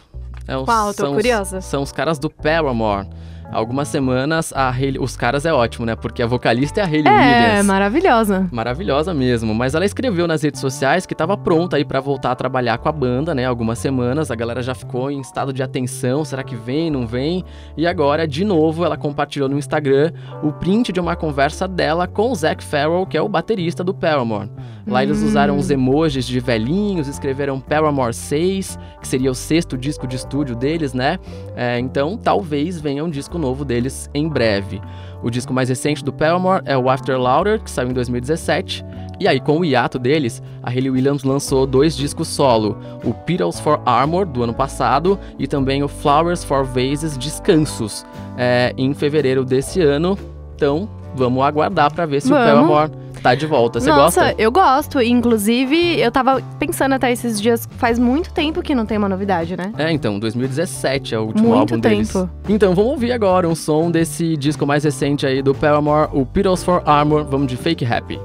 É 0.45 0.55
Qual? 0.65 0.93
Tô 0.93 1.03
são 1.03 1.11
os- 1.11 1.15
curiosa. 1.15 1.61
São 1.61 1.83
os 1.83 1.93
caras 1.93 2.19
do 2.19 2.29
Paramore. 2.29 3.07
Algumas 3.53 3.87
semanas, 3.87 4.51
a 4.55 4.69
Hayley, 4.69 4.99
os 4.99 5.15
caras 5.15 5.45
é 5.45 5.53
ótimo, 5.53 5.85
né? 5.85 5.95
Porque 5.95 6.21
a 6.23 6.27
vocalista 6.27 6.81
é 6.81 6.83
a 6.83 6.87
Hayley 6.87 7.07
É, 7.07 7.47
Williams. 7.49 7.65
maravilhosa. 7.65 8.47
Maravilhosa 8.51 9.13
mesmo, 9.13 9.53
mas 9.53 9.75
ela 9.75 9.85
escreveu 9.85 10.27
nas 10.27 10.41
redes 10.41 10.59
sociais 10.59 11.05
que 11.05 11.13
estava 11.13 11.37
pronta 11.37 11.77
aí 11.77 11.85
para 11.85 11.99
voltar 11.99 12.31
a 12.31 12.35
trabalhar 12.35 12.77
com 12.79 12.89
a 12.89 12.91
banda, 12.91 13.33
né? 13.35 13.45
Algumas 13.45 13.79
semanas, 13.79 14.31
a 14.31 14.35
galera 14.35 14.61
já 14.61 14.73
ficou 14.73 15.11
em 15.11 15.19
estado 15.21 15.53
de 15.53 15.61
atenção, 15.61 16.25
será 16.25 16.43
que 16.43 16.55
vem, 16.55 16.89
não 16.89 17.05
vem? 17.05 17.43
E 17.77 17.85
agora, 17.85 18.27
de 18.27 18.43
novo, 18.43 18.83
ela 18.83 18.97
compartilhou 18.97 19.47
no 19.47 19.57
Instagram 19.57 20.11
o 20.41 20.51
print 20.51 20.91
de 20.91 20.99
uma 20.99 21.15
conversa 21.15 21.67
dela 21.67 22.07
com 22.07 22.31
o 22.31 22.35
Zac 22.35 22.63
Farrell, 22.63 23.05
que 23.05 23.17
é 23.17 23.21
o 23.21 23.29
baterista 23.29 23.83
do 23.83 23.93
Paramore. 23.93 24.49
Lá 24.85 25.01
eles 25.03 25.21
Hum. 25.21 25.27
usaram 25.27 25.57
os 25.57 25.69
emojis 25.71 26.25
de 26.27 26.39
velhinhos, 26.39 27.07
escreveram 27.07 27.59
Paramore 27.59 28.13
6, 28.13 28.77
que 28.99 29.07
seria 29.07 29.31
o 29.31 29.35
sexto 29.35 29.77
disco 29.77 30.05
de 30.05 30.15
estúdio 30.17 30.55
deles, 30.55 30.93
né? 30.93 31.17
É, 31.55 31.79
então, 31.79 32.17
talvez 32.17 32.81
venha 32.81 33.03
um 33.03 33.09
disco 33.09 33.37
novo 33.43 33.65
deles 33.65 34.09
em 34.13 34.27
breve. 34.27 34.81
O 35.21 35.29
disco 35.29 35.53
mais 35.53 35.69
recente 35.69 36.03
do 36.03 36.11
Paramore 36.11 36.63
é 36.65 36.77
o 36.77 36.89
After 36.89 37.17
Louder, 37.19 37.61
que 37.61 37.69
saiu 37.69 37.89
em 37.89 37.93
2017. 37.93 38.83
E 39.19 39.27
aí, 39.27 39.39
com 39.39 39.59
o 39.59 39.65
hiato 39.65 39.99
deles, 39.99 40.41
a 40.61 40.69
Hayley 40.69 40.89
Williams 40.89 41.23
lançou 41.23 41.67
dois 41.67 41.95
discos 41.95 42.27
solo: 42.27 42.77
o 43.03 43.13
Petals 43.13 43.59
for 43.59 43.81
Armor, 43.85 44.25
do 44.25 44.43
ano 44.43 44.53
passado, 44.53 45.19
e 45.37 45.45
também 45.45 45.83
o 45.83 45.87
Flowers 45.87 46.43
for 46.43 46.63
Vases 46.63 47.17
Descansos, 47.17 48.05
é, 48.37 48.73
em 48.77 48.93
fevereiro 48.93 49.45
desse 49.45 49.81
ano. 49.81 50.17
Então, 50.55 50.89
vamos 51.15 51.43
aguardar 51.43 51.93
pra 51.93 52.05
ver 52.05 52.21
se 52.21 52.29
Vamos. 52.29 52.43
o 52.43 52.47
Paramore 52.47 53.02
tá 53.23 53.33
de 53.33 53.45
volta. 53.47 53.79
Você 53.79 53.89
Nossa, 53.89 54.21
gosta? 54.25 54.35
eu 54.41 54.51
gosto. 54.51 55.01
Inclusive, 55.01 55.99
eu 55.99 56.11
tava 56.11 56.41
pensando 56.59 56.93
até 56.93 57.11
esses 57.11 57.41
dias, 57.41 57.67
faz 57.77 57.97
muito 57.97 58.31
tempo 58.33 58.61
que 58.61 58.75
não 58.75 58.85
tem 58.85 58.97
uma 58.97 59.09
novidade, 59.09 59.55
né? 59.57 59.71
É, 59.77 59.91
então, 59.91 60.19
2017 60.19 61.15
é 61.15 61.19
o 61.19 61.23
último 61.23 61.47
Muito 61.49 61.59
álbum 61.59 61.79
deles. 61.79 62.11
tempo. 62.11 62.29
Então, 62.49 62.75
vamos 62.75 62.91
ouvir 62.91 63.11
agora 63.13 63.47
um 63.47 63.55
som 63.55 63.89
desse 63.89 64.35
disco 64.37 64.67
mais 64.67 64.83
recente 64.83 65.25
aí 65.25 65.41
do 65.41 65.55
Paramore, 65.55 66.09
o 66.13 66.25
Petals 66.25 66.63
for 66.63 66.83
Armor. 66.85 67.23
Vamos 67.25 67.47
de 67.47 67.55
Fake 67.57 67.85
Happy. 67.85 68.19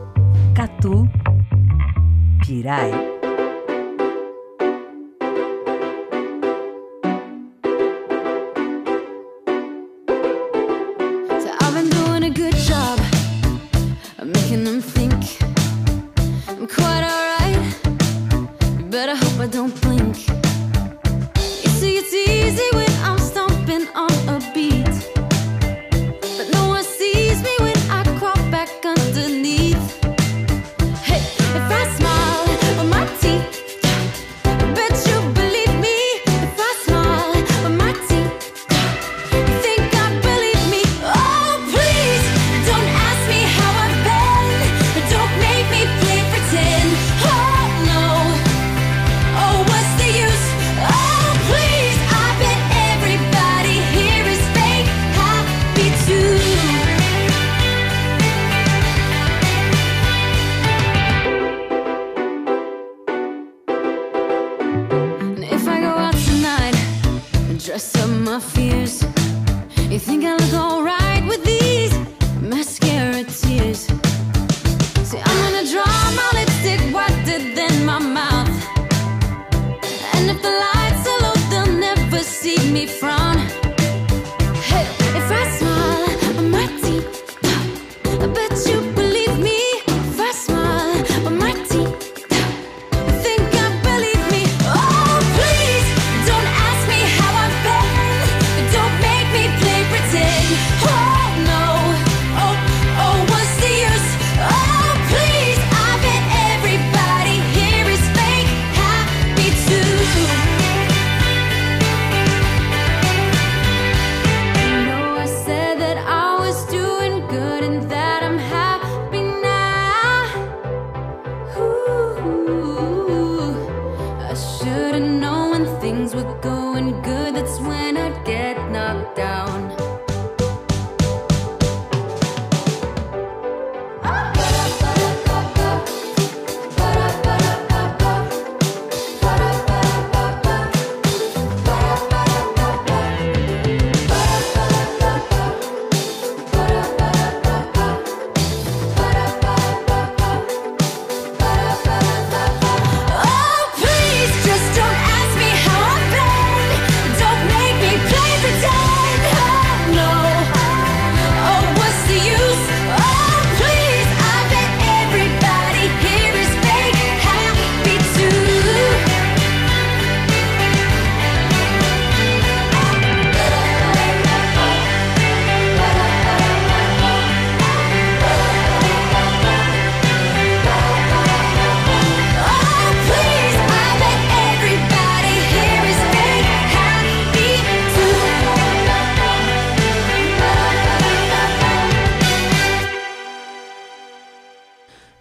Catu 0.55 1.09
Pirai. 2.45 3.18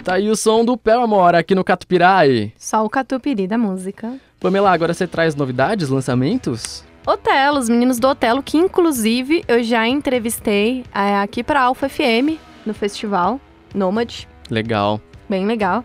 Tá 0.07 0.13
aí 0.13 0.29
o 0.29 0.37
som 0.37 0.63
do 0.63 0.77
Paramore 0.77 1.35
aqui 1.35 1.53
no 1.53 1.65
Catupirai. 1.65 2.53
Só 2.57 2.85
o 2.85 2.89
catupiry 2.89 3.45
da 3.45 3.57
música. 3.57 4.15
Pamela, 4.39 4.71
agora 4.71 4.93
você 4.93 5.05
traz 5.05 5.35
novidades, 5.35 5.89
lançamentos? 5.89 6.81
Otelo, 7.05 7.59
os 7.59 7.67
meninos 7.67 7.99
do 7.99 8.07
Otelo, 8.07 8.41
que 8.41 8.57
inclusive 8.57 9.43
eu 9.49 9.61
já 9.61 9.85
entrevistei 9.85 10.85
é, 10.95 11.17
aqui 11.17 11.43
pra 11.43 11.63
Alfa 11.63 11.89
FM, 11.89 12.39
no 12.65 12.73
festival 12.73 13.37
Nomad. 13.75 14.23
Legal. 14.49 15.01
Bem 15.27 15.45
legal. 15.45 15.83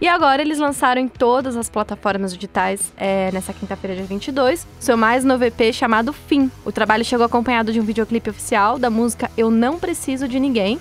E 0.00 0.08
agora 0.08 0.42
eles 0.42 0.58
lançaram 0.58 1.00
em 1.00 1.06
todas 1.06 1.56
as 1.56 1.70
plataformas 1.70 2.34
digitais 2.34 2.92
é, 2.96 3.30
nessa 3.30 3.52
quinta-feira, 3.52 3.94
dia 3.94 4.04
22, 4.04 4.66
seu 4.80 4.96
mais 4.96 5.24
novo 5.24 5.44
EP 5.44 5.72
chamado 5.72 6.12
Fim. 6.12 6.50
O 6.64 6.72
trabalho 6.72 7.04
chegou 7.04 7.24
acompanhado 7.24 7.72
de 7.72 7.78
um 7.78 7.84
videoclipe 7.84 8.30
oficial 8.30 8.80
da 8.80 8.90
música 8.90 9.30
Eu 9.36 9.48
Não 9.48 9.78
Preciso 9.78 10.26
de 10.26 10.40
Ninguém, 10.40 10.80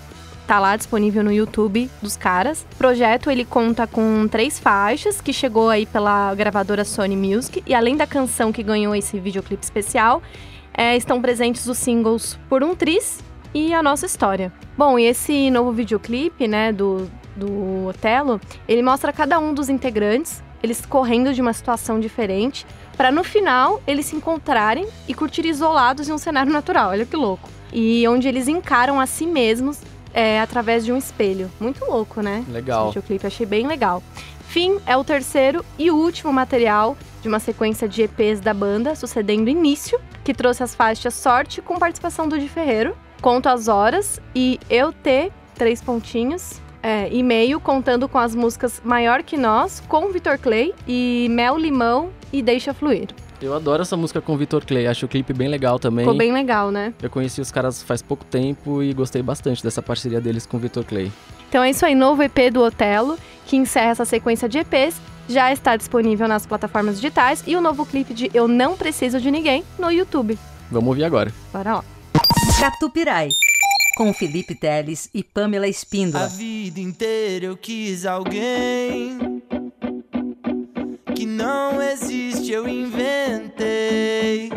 tá 0.50 0.58
lá 0.58 0.76
disponível 0.76 1.24
no 1.24 1.32
YouTube 1.32 1.88
dos 2.02 2.18
caras. 2.18 2.66
O 2.74 2.76
projeto 2.76 3.30
ele 3.30 3.46
conta 3.46 3.86
com 3.86 4.28
três 4.28 4.58
faixas 4.58 5.22
que 5.22 5.32
chegou 5.32 5.70
aí 5.70 5.86
pela 5.86 6.34
gravadora 6.34 6.84
Sony 6.84 7.16
Music 7.16 7.62
e 7.68 7.76
além 7.76 7.96
da 7.96 8.08
canção 8.08 8.52
que 8.52 8.64
ganhou 8.64 8.96
esse 8.96 9.20
videoclipe 9.20 9.64
especial, 9.64 10.24
é, 10.74 10.98
estão 10.98 11.22
presentes 11.22 11.68
os 11.68 11.78
singles 11.78 12.40
Por 12.50 12.64
um 12.64 12.74
Tris 12.74 13.20
e 13.54 13.76
A 13.76 13.84
Nossa 13.84 14.08
História. 14.08 14.52
Bom, 14.76 14.98
e 14.98 15.06
esse 15.06 15.52
novo 15.52 15.72
videoclipe, 15.72 16.48
né, 16.48 16.74
do, 16.74 17.08
do 17.36 17.86
Otelo, 17.86 18.42
ele 18.68 18.82
mostra 18.82 19.14
cada 19.14 19.38
um 19.38 19.54
dos 19.54 19.70
integrantes, 19.70 20.42
eles 20.64 20.84
correndo 20.84 21.32
de 21.32 21.42
uma 21.42 21.54
situação 21.54 22.00
diferente, 22.00 22.66
para 22.98 23.12
no 23.12 23.24
final 23.24 23.80
eles 23.86 24.08
se 24.08 24.16
encontrarem 24.16 24.88
e 25.08 25.14
curtir 25.14 25.46
isolados 25.46 26.10
em 26.10 26.12
um 26.12 26.18
cenário 26.18 26.52
natural. 26.52 26.90
Olha 26.90 27.06
que 27.06 27.16
louco. 27.16 27.48
E 27.72 28.08
onde 28.08 28.28
eles 28.28 28.48
encaram 28.48 29.00
a 29.00 29.06
si 29.06 29.28
mesmos 29.28 29.80
é, 30.14 30.40
através 30.40 30.86
de 30.86 30.92
um 30.92 30.98
espelho. 30.98 31.50
Muito 31.60 31.84
louco, 31.86 32.22
né? 32.22 32.44
Legal. 32.50 32.90
Esse 32.90 32.96
videoclipe, 32.96 33.28
achei 33.28 33.46
bem 33.46 33.68
legal. 33.68 34.04
Fim 34.48 34.80
é 34.86 34.98
o 34.98 35.04
terceiro 35.04 35.64
e 35.78 35.92
último 35.92 36.34
material 36.34 36.98
de 37.22 37.28
uma 37.28 37.40
sequência 37.40 37.88
de 37.88 38.02
EPs 38.02 38.40
da 38.40 38.54
banda, 38.54 38.96
sucedendo 38.96 39.50
Início, 39.50 40.00
que 40.24 40.34
trouxe 40.34 40.64
as 40.64 40.74
faixas 40.74 41.14
Sorte 41.14 41.62
com 41.62 41.78
participação 41.78 42.28
do 42.28 42.40
Di 42.40 42.50
Ferreiro, 42.50 42.98
Conto 43.22 43.48
as 43.48 43.68
Horas 43.68 44.20
e 44.34 44.60
Eu 44.70 44.92
Ter, 44.92 45.32
três 45.56 45.82
pontinhos, 45.82 46.60
é, 46.82 47.10
e-mail 47.12 47.60
contando 47.60 48.08
com 48.08 48.18
as 48.18 48.34
músicas 48.34 48.82
Maior 48.84 49.22
Que 49.22 49.38
Nós, 49.38 49.82
com 49.88 50.10
Vitor 50.10 50.40
Clay 50.40 50.74
e 50.88 51.28
Mel 51.30 51.58
Limão 51.58 52.10
e 52.32 52.42
Deixa 52.42 52.74
Fluir. 52.74 53.10
Eu 53.42 53.54
adoro 53.54 53.82
essa 53.82 53.96
música 53.96 54.20
com 54.20 54.34
o 54.34 54.38
Vitor 54.38 54.66
Clay, 54.66 54.86
acho 54.86 55.06
o 55.06 55.10
clipe 55.10 55.32
bem 55.32 55.48
legal 55.48 55.80
também. 55.80 56.04
Ficou 56.04 56.18
bem 56.18 56.34
legal, 56.34 56.72
né? 56.72 56.94
Eu 57.02 57.10
conheci 57.10 57.40
os 57.40 57.52
caras 57.52 57.82
faz 57.82 58.02
pouco 58.02 58.26
tempo 58.26 58.84
e 58.84 58.94
gostei 58.94 59.22
bastante 59.22 59.64
dessa 59.64 59.82
parceria 59.82 60.20
deles 60.20 60.46
com 60.46 60.58
o 60.58 60.60
Vitor 60.60 60.84
Clay. 60.84 61.12
Então 61.48 61.64
é 61.64 61.70
isso 61.70 61.86
aí, 61.86 61.96
novo 61.96 62.22
EP 62.22 62.52
do 62.52 62.62
Otelo, 62.62 63.18
que 63.48 63.56
encerra 63.56 63.92
essa 63.92 64.06
sequência 64.06 64.48
de 64.50 64.60
EPs, 64.60 65.02
já 65.28 65.54
está 65.54 65.76
disponível 65.78 66.28
nas 66.28 66.46
plataformas 66.46 66.96
digitais 66.96 67.44
e 67.48 67.56
o 67.56 67.62
novo 67.62 67.86
clipe 67.86 68.14
de 68.14 68.30
Eu 68.34 68.48
Não 68.48 68.76
Preciso 68.76 69.22
de 69.22 69.32
Ninguém 69.32 69.64
no 69.78 69.90
YouTube. 69.90 70.38
Vamos 70.70 70.90
ouvir 70.90 71.06
agora. 71.06 71.32
Bora 71.54 71.76
lá. 71.76 71.84
Catupirai, 72.60 73.30
com 73.96 74.14
Felipe 74.14 74.54
Teles 74.54 75.10
e 75.14 75.24
Pamela 75.24 75.66
A 75.66 75.70
Espíndola. 75.70 76.28
vida 76.28 76.80
inteira 76.82 77.46
eu 77.46 77.56
quis 77.56 78.06
alguém 78.06 79.42
que 81.16 81.26
não 81.26 81.79
existe, 82.50 82.52
eu 82.52 82.68
inventei. 82.68 84.50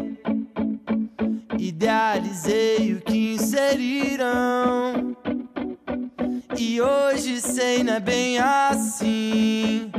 Idealizei 1.58 2.94
o 2.94 3.00
que 3.00 3.34
inseriram. 3.34 5.16
E 6.56 6.80
hoje 6.80 7.40
sei, 7.40 7.84
não 7.84 7.94
é 7.94 8.00
bem 8.00 8.38
assim. 8.38 9.90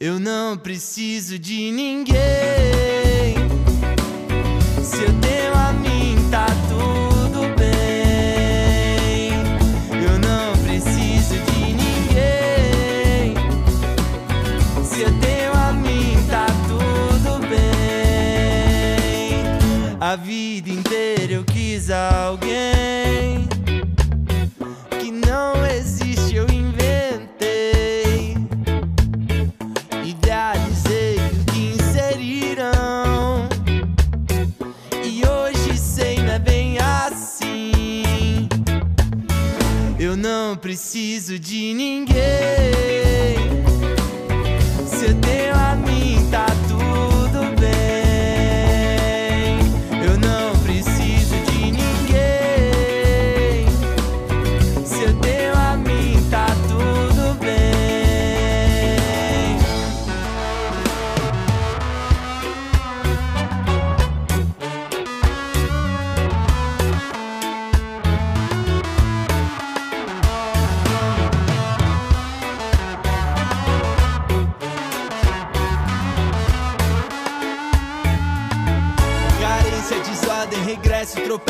Eu 0.00 0.18
não 0.18 0.56
preciso 0.56 1.38
de 1.38 1.70
ninguém. 1.70 2.14
Se 4.82 5.02
eu 5.02 5.20
tenho 5.20 5.54
a 5.54 5.72
mim, 5.72 6.03
A 20.14 20.16
vida 20.16 20.70
inteira 20.70 21.32
eu 21.32 21.44
quis 21.44 21.90
alguém 21.90 23.48
que 25.00 25.10
não 25.10 25.66
existe, 25.66 26.36
eu 26.36 26.46
inventei. 26.48 28.36
Idealizei 30.04 31.16
o 31.16 31.52
que 31.52 31.74
inseriram. 31.74 33.48
E 35.02 35.26
hoje 35.26 35.76
sei, 35.76 36.20
não 36.20 36.34
é 36.34 36.38
bem 36.38 36.78
assim. 36.78 38.48
Eu 39.98 40.16
não 40.16 40.56
preciso 40.56 41.40
de 41.40 41.74
ninguém. 41.74 43.03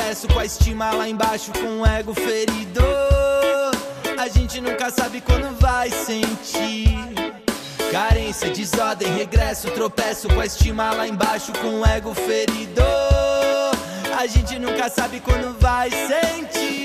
Tropeço 0.04 0.28
com 0.28 0.38
a 0.38 0.44
estima 0.44 0.90
lá 0.92 1.08
embaixo, 1.08 1.50
com 1.52 1.80
o 1.80 1.86
ego 1.86 2.12
ferido. 2.12 2.82
A 4.18 4.28
gente 4.28 4.60
nunca 4.60 4.90
sabe 4.90 5.22
quando 5.22 5.58
vai 5.58 5.90
sentir. 5.90 6.88
Carência, 7.90 8.50
desordem, 8.50 9.08
regresso, 9.16 9.70
tropeço 9.70 10.28
com 10.28 10.40
a 10.40 10.46
estima 10.46 10.92
lá 10.92 11.08
embaixo, 11.08 11.52
com 11.52 11.80
o 11.80 11.86
ego 11.86 12.12
ferido. 12.12 12.82
A 14.18 14.26
gente 14.26 14.58
nunca 14.58 14.90
sabe 14.90 15.20
quando 15.20 15.58
vai 15.58 15.90
sentir 15.90 16.83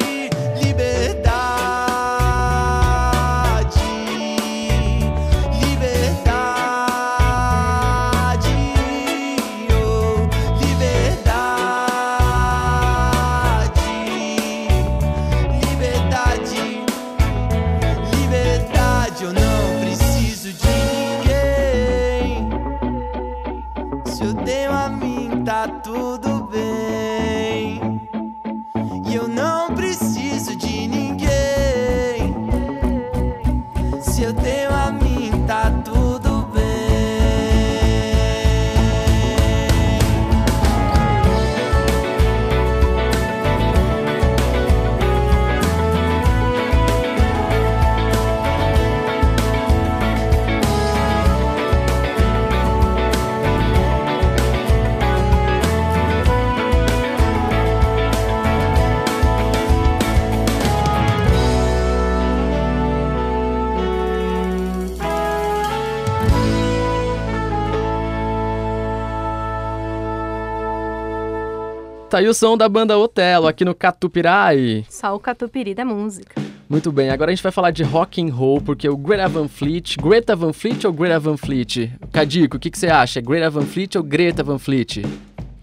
Aí 72.20 72.28
o 72.28 72.34
som 72.34 72.58
da 72.58 72.68
banda 72.68 72.98
Otelo 72.98 73.48
aqui 73.48 73.64
no 73.64 73.74
Catupirai. 73.74 74.86
Só 74.90 75.16
o 75.16 75.20
catupiry 75.22 75.74
da 75.74 75.86
música. 75.86 76.36
Muito 76.68 76.92
bem, 76.92 77.10
agora 77.12 77.32
a 77.32 77.34
gente 77.34 77.42
vai 77.42 77.50
falar 77.50 77.72
de 77.72 77.82
rock 77.82 78.22
and 78.22 78.34
roll, 78.34 78.60
porque 78.60 78.90
o 78.90 78.98
Greta 78.98 79.30
Van 79.30 79.48
Fleet, 79.48 79.96
Greta 79.96 80.36
Van 80.36 80.52
Fleet 80.52 80.84
ou 80.86 80.92
Greta 80.92 81.18
Van 81.18 81.38
Fleet? 81.38 81.90
Cadico, 82.12 82.58
o 82.58 82.60
que, 82.60 82.70
que 82.70 82.78
você 82.78 82.88
acha? 82.88 83.20
É 83.20 83.22
Greta 83.22 83.50
Van 83.50 83.62
Fleet 83.62 83.96
ou 83.96 84.04
Greta 84.04 84.44
Van 84.44 84.60
Fleet? 84.60 85.02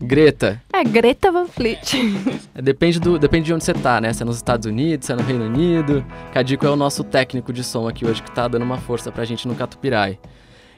Greta. 0.01 0.63
É 0.73 0.83
Greta 0.83 1.31
Van 1.31 1.47
Fleet. 1.47 1.93
É, 2.55 2.63
Depende, 2.63 2.99
do, 2.99 3.19
depende 3.19 3.45
de 3.45 3.53
onde 3.53 3.63
você 3.63 3.75
tá, 3.75 4.01
né? 4.01 4.11
Se 4.15 4.23
é 4.23 4.25
nos 4.25 4.37
Estados 4.37 4.67
Unidos, 4.67 5.05
se 5.05 5.13
é 5.13 5.15
no 5.17 5.23
Reino 5.23 5.45
Unido. 5.45 6.03
Cadico 6.33 6.65
é 6.65 6.71
o 6.71 6.77
nosso 6.77 7.05
técnico 7.05 7.53
de 7.53 7.63
som 7.63 7.87
aqui 7.87 8.07
hoje 8.07 8.23
que 8.23 8.31
tá 8.31 8.49
dando 8.49 8.63
uma 8.63 8.79
força 8.79 9.13
pra 9.13 9.27
gente 9.27 9.47
no 9.47 9.55
Catupirai. 9.55 10.19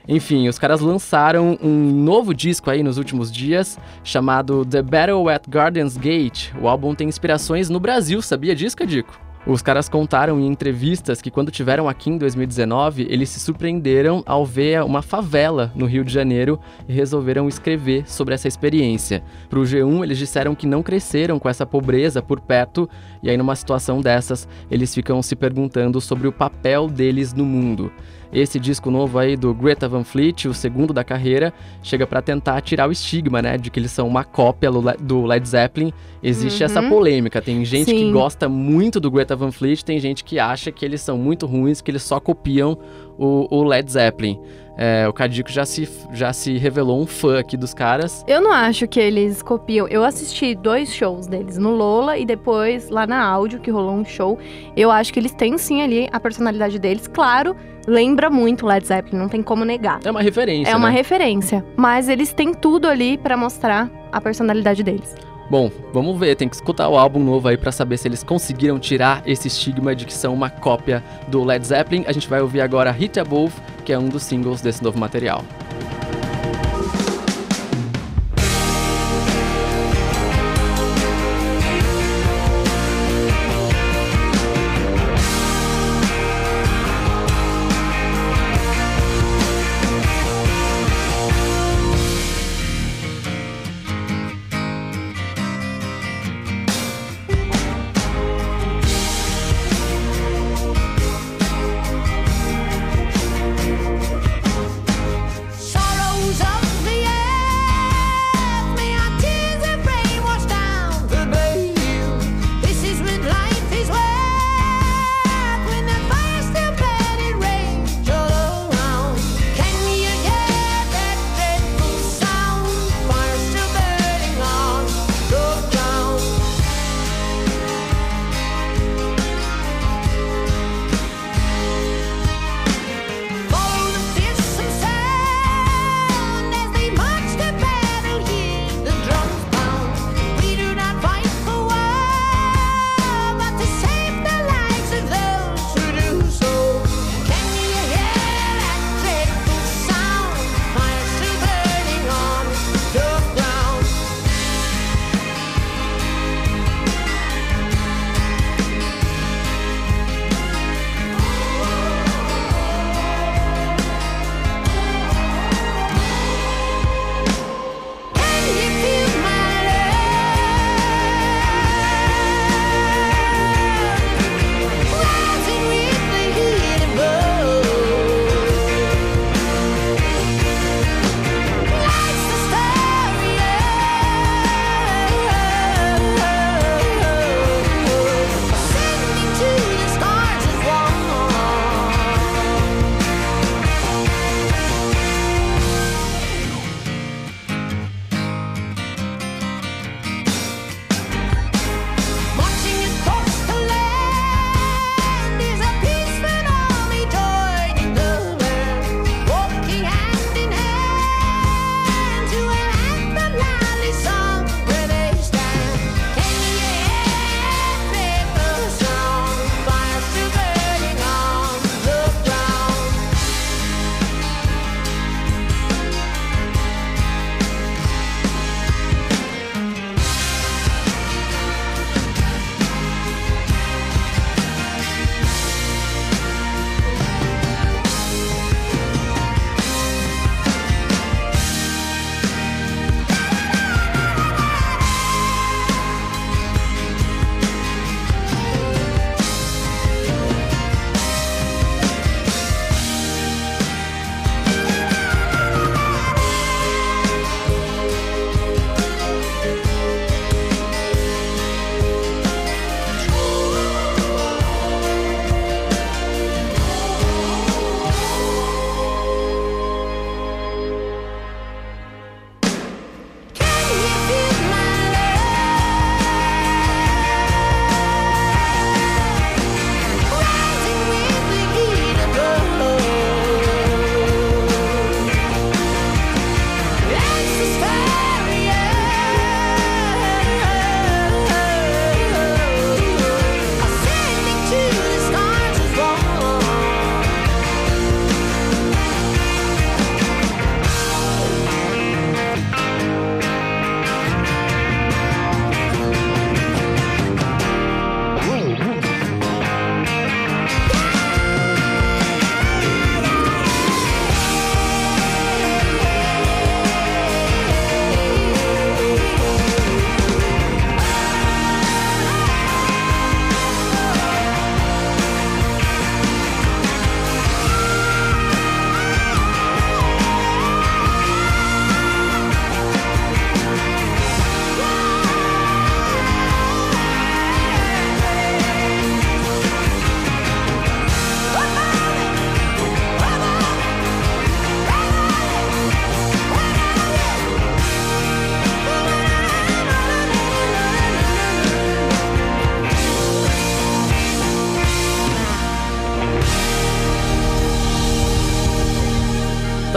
Enfim, 0.09 0.49
os 0.49 0.59
caras 0.59 0.81
lançaram 0.81 1.59
um 1.63 1.93
novo 1.93 2.33
disco 2.33 2.71
aí 2.71 2.83
nos 2.83 2.97
últimos 2.97 3.31
dias, 3.31 3.79
chamado 4.03 4.65
The 4.65 4.81
Battle 4.81 5.29
at 5.29 5.43
Gardens 5.47 5.99
Gate. 5.99 6.51
O 6.61 6.67
álbum 6.67 6.95
tem 6.95 7.07
inspirações 7.07 7.69
no 7.69 7.79
Brasil, 7.79 8.23
sabia 8.23 8.57
disso, 8.57 8.77
Cadico? 8.77 9.28
Os 9.47 9.63
caras 9.63 9.89
contaram 9.89 10.39
em 10.39 10.47
entrevistas 10.47 11.23
que 11.23 11.31
quando 11.31 11.51
tiveram 11.51 11.89
aqui 11.89 12.11
em 12.11 12.19
2019, 12.19 13.07
eles 13.09 13.31
se 13.31 13.41
surpreenderam 13.41 14.23
ao 14.27 14.45
ver 14.45 14.83
uma 14.83 15.01
favela 15.01 15.73
no 15.75 15.87
Rio 15.87 16.05
de 16.05 16.13
Janeiro 16.13 16.61
e 16.87 16.93
resolveram 16.93 17.49
escrever 17.49 18.05
sobre 18.11 18.35
essa 18.35 18.47
experiência. 18.47 19.23
Pro 19.49 19.63
G1, 19.63 20.03
eles 20.03 20.19
disseram 20.19 20.55
que 20.55 20.67
não 20.67 20.83
cresceram 20.83 21.39
com 21.39 21.49
essa 21.49 21.65
pobreza 21.65 22.21
por 22.21 22.41
perto, 22.41 22.89
e 23.23 23.31
aí 23.31 23.37
numa 23.39 23.57
situação 23.57 24.03
dessas, 24.03 24.47
eles 24.71 24.95
ficam 24.95 25.23
se 25.23 25.35
perguntando 25.35 25.99
sobre 26.01 26.29
o 26.29 26.33
papel 26.33 26.87
deles 26.89 27.33
no 27.33 27.47
mundo. 27.47 27.91
Esse 28.31 28.61
disco 28.61 28.91
novo 28.91 29.19
aí 29.19 29.39
do 29.39 29.55
Greta 29.55 29.89
Van 29.89 30.05
Fleet, 30.05 30.49
o 30.49 30.53
segundo 30.53 30.93
da 30.93 31.03
carreira, 31.03 31.51
chega 31.83 32.07
pra 32.07 32.21
tentar 32.21 32.61
tirar 32.61 32.87
o 32.87 32.93
estigma, 32.93 33.41
né, 33.41 33.57
de 33.57 33.71
que 33.71 33.81
eles 33.81 33.91
são 33.91 34.07
uma 34.07 34.23
cópia 34.23 34.71
do 34.71 34.81
Le- 34.87 34.99
do 35.01 35.25
Led 35.25 35.49
Zeppelin. 35.49 35.95
Existe 36.23 36.63
essa 36.63 36.83
polêmica, 36.83 37.41
tem 37.41 37.65
gente 37.65 37.91
que 37.91 37.99
Sim. 38.01 38.13
gosta 38.13 38.47
muito 38.47 39.01
do 39.01 39.11
Greta 39.11 39.28
Van 39.35 39.51
Fleet, 39.53 39.85
tem 39.85 39.99
gente 39.99 40.25
que 40.25 40.39
acha 40.39 40.71
que 40.73 40.85
eles 40.85 41.01
são 41.01 41.17
muito 41.19 41.47
ruins, 41.47 41.81
que 41.81 41.91
eles 41.91 42.03
só 42.03 42.19
copiam 42.21 42.79
o, 43.19 43.47
o 43.51 43.63
Led 43.65 43.91
Zeppelin. 43.91 44.41
É, 44.81 45.09
o 45.09 45.13
Cadico 45.13 45.51
já 45.51 45.65
se, 45.67 45.89
já 46.13 46.33
se 46.33 46.57
revelou 46.57 47.03
um 47.03 47.07
fã 47.07 47.41
aqui 47.41 47.57
dos 47.57 47.75
caras. 47.75 48.25
Eu 48.29 48.41
não 48.41 48.53
acho 48.53 48.87
que 48.87 49.01
eles 49.01 49.43
copiam. 49.43 49.89
Eu 49.89 50.05
assisti 50.05 50.55
dois 50.55 50.95
shows 50.95 51.27
deles, 51.27 51.59
no 51.59 51.71
Lola 51.75 52.17
e 52.17 52.25
depois 52.25 52.89
lá 52.89 53.05
na 53.05 53.21
áudio, 53.25 53.59
que 53.59 53.73
rolou 53.73 53.93
um 53.95 54.05
show. 54.05 54.39
Eu 54.77 54.91
acho 54.93 55.13
que 55.13 55.19
eles 55.19 55.33
têm 55.33 55.59
sim 55.59 55.83
ali 55.83 56.09
a 56.13 56.21
personalidade 56.21 56.79
deles. 56.79 57.09
Claro, 57.09 57.57
lembra 57.89 58.31
muito 58.31 58.65
Led 58.67 58.87
Zeppelin, 58.87 59.19
não 59.19 59.29
tem 59.29 59.43
como 59.43 59.65
negar. 59.65 59.99
É 60.05 60.11
uma 60.13 60.23
referência, 60.23 60.71
É 60.71 60.77
uma 60.77 60.91
né? 60.91 60.95
referência. 60.95 61.65
Mas 61.77 62.09
eles 62.09 62.33
têm 62.33 62.55
tudo 62.55 62.87
ali 62.87 63.19
pra 63.19 63.37
mostrar 63.37 63.91
a 64.13 64.21
personalidade 64.21 64.85
deles. 64.85 65.13
Bom, 65.51 65.71
vamos 65.95 66.19
ver, 66.19 66.37
tem 66.37 66.47
que 66.47 66.57
escutar 66.57 66.89
o 66.89 66.99
álbum 66.99 67.25
novo 67.25 67.49
aí 67.49 67.57
pra 67.57 67.73
saber 67.73 67.97
se 67.97 68.07
eles 68.07 68.23
conseguiram 68.23 68.79
tirar 68.79 69.23
esse 69.25 69.49
estigma 69.49 69.97
de 69.97 70.05
que 70.05 70.13
são 70.13 70.35
uma 70.35 70.51
cópia 70.51 71.03
do 71.27 71.43
Led 71.43 71.67
Zeppelin. 71.67 72.05
A 72.07 72.13
gente 72.13 72.29
vai 72.29 72.43
ouvir 72.43 72.61
agora 72.61 72.91
Hit 72.91 73.19
Above, 73.19 73.55
que 73.83 73.93
é 73.93 73.99
um 73.99 74.09
dos 74.09 74.25
singles 74.25 74.61
desse 74.61 74.85
novo 74.85 74.99
material. 74.99 75.43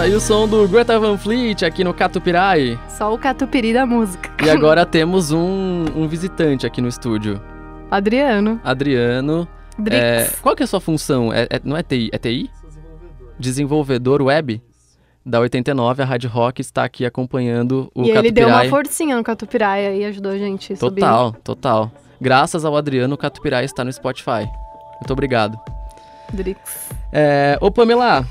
Tá 0.02 0.06
aí 0.06 0.16
o 0.16 0.20
som 0.20 0.48
do 0.48 0.68
Greta 0.68 1.00
Van 1.00 1.16
Fleet 1.16 1.64
aqui 1.64 1.84
no 1.84 1.94
Catupirai. 1.94 2.80
Só 2.90 3.14
o 3.14 3.20
catupiry 3.20 3.72
da 3.72 3.86
música. 3.86 4.32
E 4.44 4.50
agora 4.50 4.84
temos 4.84 5.32
um, 5.32 5.86
um 5.96 6.08
visitante 6.08 6.66
aqui 6.66 6.82
no 6.82 6.88
estúdio. 6.88 7.40
Adriano. 7.92 8.60
Adriano. 8.64 9.48
Drix. 9.78 10.02
É, 10.02 10.32
qual 10.42 10.56
que 10.56 10.64
é 10.64 10.66
a 10.66 10.68
sua 10.68 10.82
função? 10.82 11.32
É, 11.32 11.44
é- 11.52 11.62
não 11.64 11.78
é 11.78 11.84
TI? 11.84 12.10
É 12.12 12.18
TI? 12.18 12.50
Desenvolvedor 13.38 14.24
web? 14.24 14.60
Da 15.24 15.40
89, 15.40 16.02
a 16.02 16.06
Rádio 16.08 16.32
Rock 16.32 16.62
está 16.62 16.84
aqui 16.84 17.06
acompanhando 17.06 17.92
o 17.94 18.04
e 18.04 18.10
ele 18.10 18.32
deu 18.32 18.48
uma 18.48 18.56
Catupirai. 18.56 18.70
forcinha 18.70 19.16
no 19.16 19.24
Catupirai 19.24 19.98
e 20.00 20.06
ajudou 20.06 20.32
a 20.32 20.38
gente 20.40 20.74
a 20.74 20.78
subir. 20.78 21.02
Total, 21.02 21.32
total. 21.44 21.92
Graças 22.20 22.66
ao 22.66 22.76
Adriano, 22.76 23.14
o 23.14 23.18
Catupirai 23.20 23.66
está 23.66 23.84
no 23.84 23.94
Spotify. 23.94 24.50
Muito 24.96 25.12
obrigado. 25.14 25.60
Drix. 26.34 26.90
É, 27.14 27.56
ô 27.62 27.70
Pamela, 27.70 28.26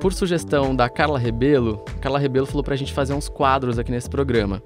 por 0.00 0.12
sugestão 0.12 0.74
da 0.74 0.88
Carla 0.88 1.18
Rebelo, 1.18 1.84
Carla 2.00 2.18
Rebelo 2.18 2.46
falou 2.46 2.62
pra 2.62 2.76
gente 2.76 2.92
fazer 2.92 3.14
uns 3.14 3.28
quadros 3.28 3.78
aqui 3.78 3.90
nesse 3.90 4.08
programa. 4.10 4.62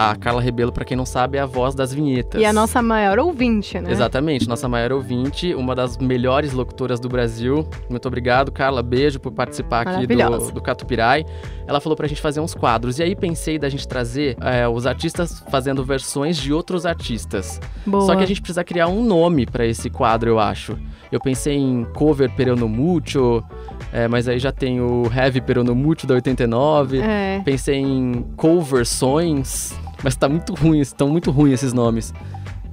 A 0.00 0.14
Carla 0.14 0.40
Rebelo, 0.40 0.70
pra 0.70 0.84
quem 0.84 0.96
não 0.96 1.04
sabe, 1.04 1.38
é 1.38 1.40
a 1.40 1.46
voz 1.46 1.74
das 1.74 1.92
vinhetas. 1.92 2.40
E 2.40 2.44
a 2.44 2.52
nossa 2.52 2.80
maior 2.80 3.18
ouvinte, 3.18 3.80
né? 3.80 3.90
Exatamente, 3.90 4.48
nossa 4.48 4.68
maior 4.68 4.92
ouvinte, 4.92 5.52
uma 5.56 5.74
das 5.74 5.98
melhores 5.98 6.52
locutoras 6.52 7.00
do 7.00 7.08
Brasil. 7.08 7.68
Muito 7.90 8.06
obrigado, 8.06 8.52
Carla. 8.52 8.80
Beijo 8.80 9.18
por 9.18 9.32
participar 9.32 9.88
aqui 9.88 10.06
do, 10.06 10.52
do 10.52 10.62
Catupirai. 10.62 11.24
Ela 11.66 11.80
falou 11.80 11.96
pra 11.96 12.06
gente 12.06 12.20
fazer 12.20 12.38
uns 12.38 12.54
quadros. 12.54 13.00
E 13.00 13.02
aí 13.02 13.16
pensei 13.16 13.58
da 13.58 13.68
gente 13.68 13.88
trazer 13.88 14.36
é, 14.40 14.68
os 14.68 14.86
artistas 14.86 15.42
fazendo 15.50 15.84
versões 15.84 16.36
de 16.36 16.52
outros 16.52 16.86
artistas. 16.86 17.60
Boa. 17.84 18.06
Só 18.06 18.14
que 18.14 18.22
a 18.22 18.26
gente 18.26 18.40
precisa 18.40 18.62
criar 18.62 18.86
um 18.86 19.02
nome 19.02 19.46
pra 19.46 19.66
esse 19.66 19.90
quadro, 19.90 20.30
eu 20.30 20.38
acho. 20.38 20.78
Eu 21.10 21.18
pensei 21.18 21.56
em 21.56 21.84
cover 21.94 22.30
Peronomútil, 22.30 23.42
é, 23.92 24.06
mas 24.06 24.28
aí 24.28 24.38
já 24.38 24.52
tem 24.52 24.80
o 24.80 25.10
Heavy 25.12 25.40
Peronomútil 25.40 26.06
da 26.06 26.14
89. 26.14 27.00
É. 27.00 27.42
Pensei 27.44 27.76
em 27.76 28.24
coversões, 28.36 29.76
mas 30.02 30.16
tá 30.16 30.28
muito 30.28 30.54
ruim, 30.54 30.80
estão 30.80 31.08
muito 31.08 31.30
ruins 31.30 31.54
esses 31.54 31.72
nomes. 31.72 32.12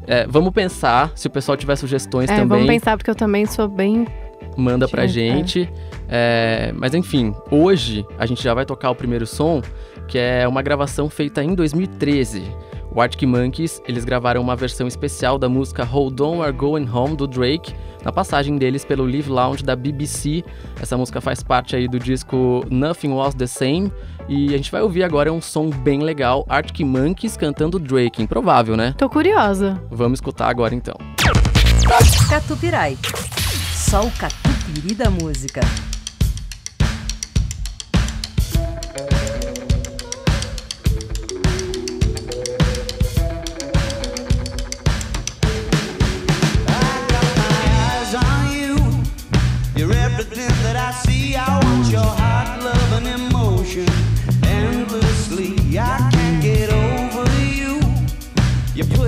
É, 0.08 0.28
vamos 0.28 0.52
pensar, 0.54 1.12
se 1.16 1.28
o 1.28 1.30
pessoal 1.32 1.58
tiver 1.58 1.76
sugestões 1.76 2.30
É, 2.30 2.34
também, 2.36 2.48
vamos 2.48 2.68
pensar, 2.68 2.96
porque 2.98 3.10
eu 3.10 3.16
também 3.16 3.46
sou 3.46 3.68
bem. 3.68 4.08
manda 4.56 4.88
pra 4.88 5.08
Gente, 5.08 5.62
gente. 5.64 5.74
É, 6.08 6.72
mas 6.76 6.94
enfim, 6.94 7.34
hoje 7.50 8.06
a 8.20 8.26
gente 8.26 8.42
já 8.44 8.54
vai 8.54 8.66
tocar 8.66 8.92
o 8.92 8.96
primeiro 8.96 9.26
som, 9.26 9.62
que 10.08 10.20
é 10.20 10.48
uma 10.48 10.62
gravação 10.62 11.10
feita 11.10 11.44
em 11.44 11.56
2013. 11.56 12.44
O 12.92 13.02
Arctic 13.02 13.28
Monkeys, 13.28 13.82
eles 13.88 14.06
gravaram 14.06 14.40
uma 14.42 14.56
versão 14.56 14.88
especial 14.88 15.38
da 15.38 15.50
música 15.50 15.84
Hold 15.84 16.22
On 16.22 16.38
We're 16.38 16.54
Going 16.56 16.88
Home, 16.90 17.18
do 17.18 17.28
Drake, 17.28 17.74
na 18.06 18.12
passagem 18.12 18.58
deles 18.58 18.86
pelo 18.86 19.04
Live 19.04 19.30
Lounge 19.30 19.64
da 19.64 19.76
BBC. 19.76 20.44
Essa 20.80 20.96
música 20.96 21.20
faz 21.20 21.44
parte 21.44 21.76
aí 21.76 21.88
do 21.90 22.00
disco 22.00 22.64
Nothing 22.70 23.10
Was 23.12 23.34
The 23.34 23.48
Same. 23.48 23.92
E 24.28 24.54
a 24.54 24.58
gente 24.58 24.72
vai 24.72 24.82
ouvir 24.82 25.04
agora 25.04 25.32
um 25.32 25.40
som 25.40 25.70
bem 25.70 26.02
legal, 26.02 26.46
Arctic 26.50 26.86
Monkeys 26.86 27.38
cantando 27.38 27.78
Drake. 27.78 28.22
Improvável, 28.22 28.76
né? 28.76 28.96
Tô 28.98 29.08
curiosa. 29.08 29.80
Vamos 29.92 30.18
escutar 30.18 30.50
agora 30.50 30.74
então. 30.74 30.96
Catupirai. 32.30 32.98
Só 33.74 34.02
o 34.06 34.12
catupiry 34.12 34.96
da 34.96 35.10
música. 35.12 35.62
eyes 47.96 48.16
on 48.16 48.52
you. 48.52 48.76
You're 49.76 49.94
everything 49.94 50.48
that 50.64 50.76
I 50.76 50.92
see. 51.06 51.36
I 51.36 51.60
want 51.64 51.92
your 51.92 52.25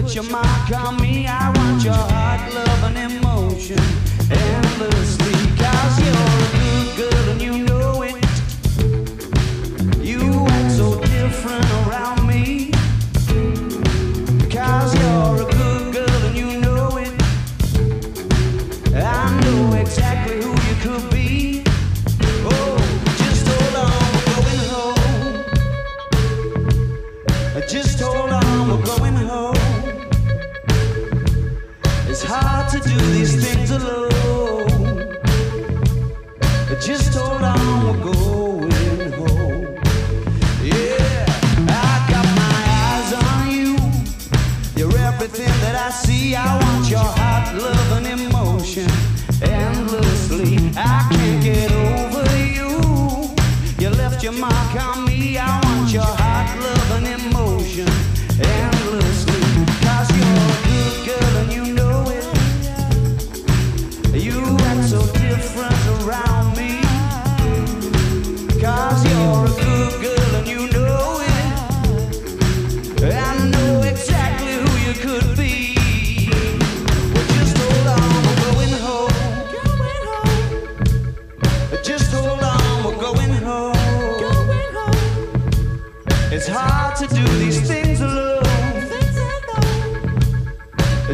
put 0.08 0.16
your 0.16 0.32
mark 0.32 0.72
on 0.72 0.96
me. 1.02 1.28
I 1.28 1.50
want 1.50 1.84
your 1.84 1.94
heart, 1.94 2.54
love, 2.54 2.84
and 2.86 3.12
emotion 3.12 3.80
endlessly. 4.32 5.34
Cause 5.60 6.00
you're 6.00 6.16
a 6.16 6.52
good 6.56 6.88
girl 6.98 7.30
and 7.32 7.42
you 7.42 7.66
know 7.66 8.04
it. 8.04 8.16
You 10.02 10.48
act 10.48 10.72
so 10.72 11.02
different 11.02 11.77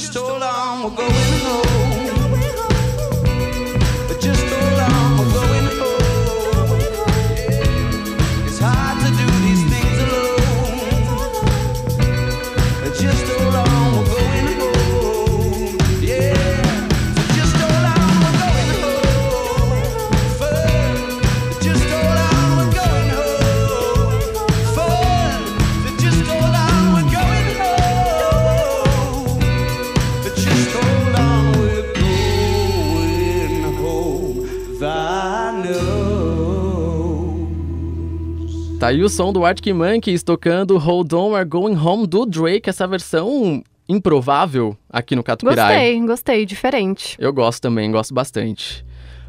Just 0.00 0.14
hold 0.16 0.42
on, 0.42 0.94
we're 0.96 1.69
aí 38.90 39.04
o 39.04 39.08
som 39.08 39.32
do 39.32 39.44
Arctic 39.44 39.72
Monkeys 39.72 40.24
tocando 40.24 40.76
Hold 40.76 41.12
On 41.12 41.30
We're 41.30 41.48
Going 41.48 41.76
Home 41.76 42.08
do 42.08 42.26
Drake, 42.26 42.68
essa 42.68 42.88
versão 42.88 43.62
improvável 43.88 44.76
aqui 44.88 45.14
no 45.14 45.22
Catupirai. 45.22 45.74
Gostei, 45.74 46.06
gostei, 46.06 46.46
diferente. 46.46 47.16
Eu 47.16 47.32
gosto 47.32 47.62
também, 47.62 47.90
gosto 47.92 48.12
bastante. 48.12 48.84